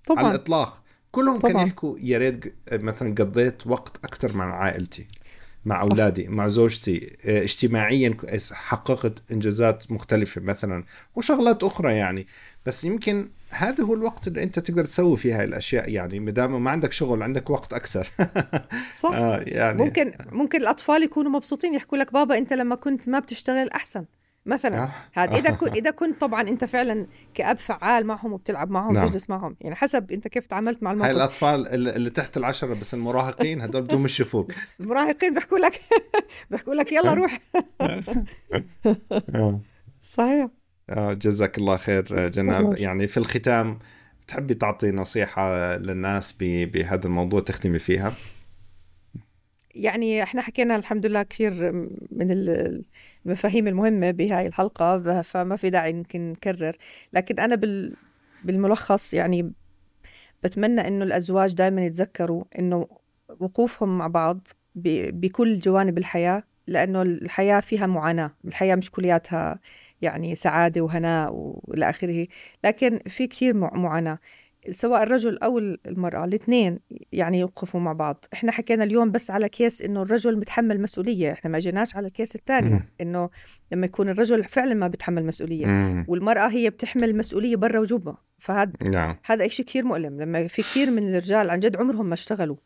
[0.09, 0.25] طبعا.
[0.25, 0.83] على الإطلاق.
[1.11, 5.07] كلهم كانوا يحكوا يا ريت مثلا قضيت وقت أكثر مع عائلتي
[5.65, 5.91] مع صح.
[5.91, 7.17] أولادي مع زوجتي.
[7.25, 8.17] آه، اجتماعيا
[8.53, 10.85] حققت إنجازات مختلفة مثلا
[11.17, 12.27] وشغلات أخرى يعني.
[12.67, 16.65] بس يمكن هذا هو الوقت اللي أنت تقدر تسوي فيه هاي الأشياء يعني ما دام
[16.65, 18.09] ما عندك شغل عندك وقت أكثر.
[19.03, 19.11] صح.
[19.15, 19.85] آه يعني.
[19.85, 24.05] ممكن ممكن الأطفال يكونوا مبسوطين يحكوا لك بابا أنت لما كنت ما بتشتغل أحسن.
[24.47, 24.83] مثلا.
[24.83, 24.91] آه.
[25.13, 29.05] هذا إذا كنت إذا كنت طبعا أنت فعلا كأب فعال معهم وبتلعب معهم نعم.
[29.05, 29.57] وتجلس معهم.
[29.61, 31.09] يعني حسب أنت كيف تعاملت مع الموقف.
[31.09, 35.81] هاي الاطفال اللي تحت العشرة بس المراهقين هدول بدهم يشوفوك المراهقين بيحكوا لك
[36.51, 37.39] بيحكوا لك يلا روح.
[39.35, 39.61] آه.
[40.03, 40.49] صحيح.
[40.91, 42.79] آه جزاك الله خير جناب.
[42.79, 43.79] يعني في الختام
[44.29, 48.15] تحبي تعطي نصيحة للناس بهذا الموضوع تختمي فيها؟
[49.79, 51.73] يعني إحنا حكينا الحمد لله كثير
[52.13, 52.31] من
[53.27, 56.77] المفاهيم المهمة بهاي الحلقة فما في داعي يمكن نكرر.
[57.13, 57.97] لكن أنا بال
[58.45, 59.53] بالملخص يعني
[60.45, 62.87] بتمنى إنه الأزواج دائما يتذكروا إنه
[63.41, 69.59] وقوفهم مع بعض بكل جوانب الحياة لأنه الحياة فيها معاناة الحياة مش كلياتها
[70.03, 72.27] يعني سعادة وهناء وإلى آخره.
[72.65, 74.19] لكن في كثير معاناة.
[74.71, 76.79] سواء الرجل أو المرأة الاثنين
[77.13, 78.25] يعني يوقفوا مع بعض.
[78.33, 82.37] إحنا حكينا اليوم بس على كيس إنه الرجل متحمل مسؤولية إحنا ما جيناش على الكيس
[82.37, 83.31] الثاني إنه
[83.73, 85.67] لما يكون الرجل فعلا ما بتحمل مسؤولية
[86.09, 89.17] والمرأة هي بتحمل مسؤولية برا وجوبا فهذا نعم.
[89.25, 90.21] هذا شيء كثير مؤلم.
[90.21, 92.57] لما في كثير من الرجال عن جد عمرهم ما اشتغلوا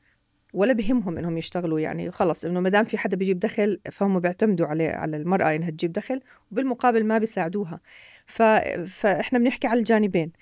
[0.54, 1.80] ولا بهمهم إنهم يشتغلوا.
[1.80, 5.70] يعني خلص إنه ما دام في حدا بيجيب دخل فهم بيعتمدوا عليه على المرأة إنها
[5.70, 7.80] تجيب دخل وبالمقابل ما بيساعدوها.
[8.26, 8.42] ف...
[8.86, 10.32] فإحنا بنحكي على الجانبين.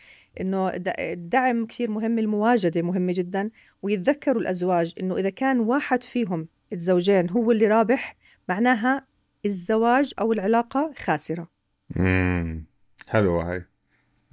[0.41, 3.51] إنه الدعم كثير مهم المواجدة مهمة جدا
[3.83, 8.17] ويتذكروا الأزواج إنه إذا كان واحد فيهم الزوجين هو اللي رابح
[8.49, 9.07] معناها
[9.47, 11.49] الزواج أو العلاقة خاسرة.
[11.97, 12.65] امم
[13.09, 13.65] حلوة هاي.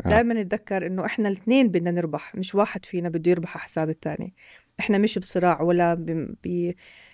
[0.06, 0.10] آه.
[0.10, 4.34] دائما نتذكر إنه إحنا الاثنين بدنا نربح مش واحد فينا بده يربح على حساب الثاني.
[4.80, 6.36] إحنا مش بصراع ولا ب...
[6.44, 6.74] ب...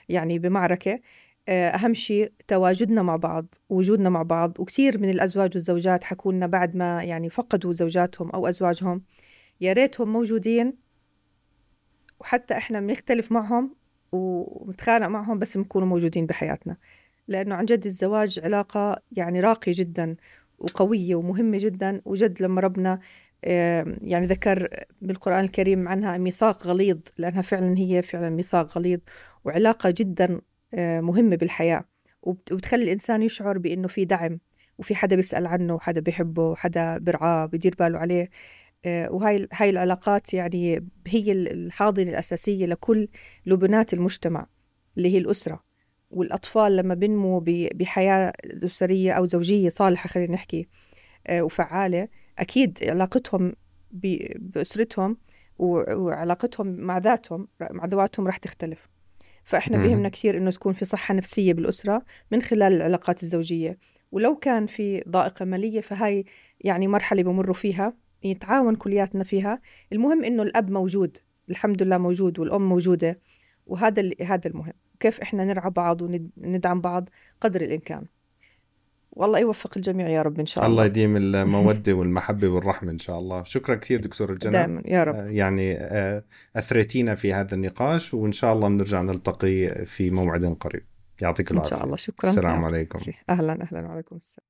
[0.09, 0.99] يعني بمعركة.
[1.47, 4.59] آه، أهم شيء تواجدنا مع بعض وجودنا مع بعض.
[4.59, 9.03] وكثير من الأزواج والزوجات حكوا لنا بعد ما يعني فقدوا زوجاتهم أو أزواجهم
[9.61, 10.73] يا ريتهم موجودين
[12.19, 13.75] وحتى إحنا بنختلف معهم
[14.11, 16.77] ونتخانق معهم بس بنكونوا موجودين بحياتنا.
[17.27, 20.15] لأنه عن جد الزواج علاقة يعني راقية جدا
[20.59, 22.01] وقوية ومهمة جدا.
[22.05, 22.99] وجد لما ربنا
[24.01, 28.99] يعني ذكر بالقرآن الكريم عنها ميثاق غليظ لأنها فعلا هي فعلا ميثاق غليظ
[29.45, 30.41] وعلاقة جدا
[30.77, 31.85] مهمة بالحياة.
[32.21, 34.39] وبتخلي الإنسان يشعر بأنه في دعم
[34.77, 38.29] وفي حدا بيسأل عنه وحدا بيحبه وحدا برعاه بيدير باله عليه.
[38.85, 43.07] آه، وهاي هاي العلاقات يعني هي الحاضنة الأساسية لكل
[43.45, 44.47] لبنات المجتمع
[44.97, 45.63] اللي هي الأسرة.
[46.11, 48.33] والأطفال لما بنموا بحياة
[48.65, 50.67] أسرية أو زوجية صالحة خلينا نحكي
[51.27, 52.07] آه، وفعالة
[52.39, 53.53] أكيد علاقتهم
[53.91, 55.17] بأسرتهم
[55.59, 58.92] وعلاقتهم مع ذاتهم مع ذواتهم رح تختلف.
[59.43, 63.77] فإحنا بيهمنا كثير إنه تكون في صحة نفسية بالأسرة من خلال العلاقات الزوجية.
[64.11, 66.25] ولو كان في ضائقة مالية فهاي
[66.61, 69.61] يعني مرحلة بمروا فيها يتعاون كلياتنا فيها.
[69.93, 71.17] المهم إنه الأب موجود
[71.49, 73.19] الحمد لله موجود والأم موجودة
[73.65, 74.73] وهذا هذا المهم.
[74.99, 77.09] كيف إحنا نرعى بعض وندعم بعض؟
[77.41, 78.05] قدر الإمكان.
[79.15, 80.85] والله يوفق الجميع يا رب إن شاء الله الله.
[80.85, 83.43] يديم المودة والمحبة والرحمة إن شاء الله.
[83.43, 85.15] شكرا كثير دكتور جنى دائما يا رب.
[85.15, 86.23] آه، يعني آه،
[86.55, 90.83] أثريتينا في هذا النقاش وإن شاء الله بنرجع نلتقي في موعد قريب.
[91.21, 91.97] يعطيك العافيه إن شاء الله.
[91.97, 92.29] شكرا.
[92.29, 92.99] السلام عليكم.
[93.29, 94.47] أهلا أهلا وعليكم السلام.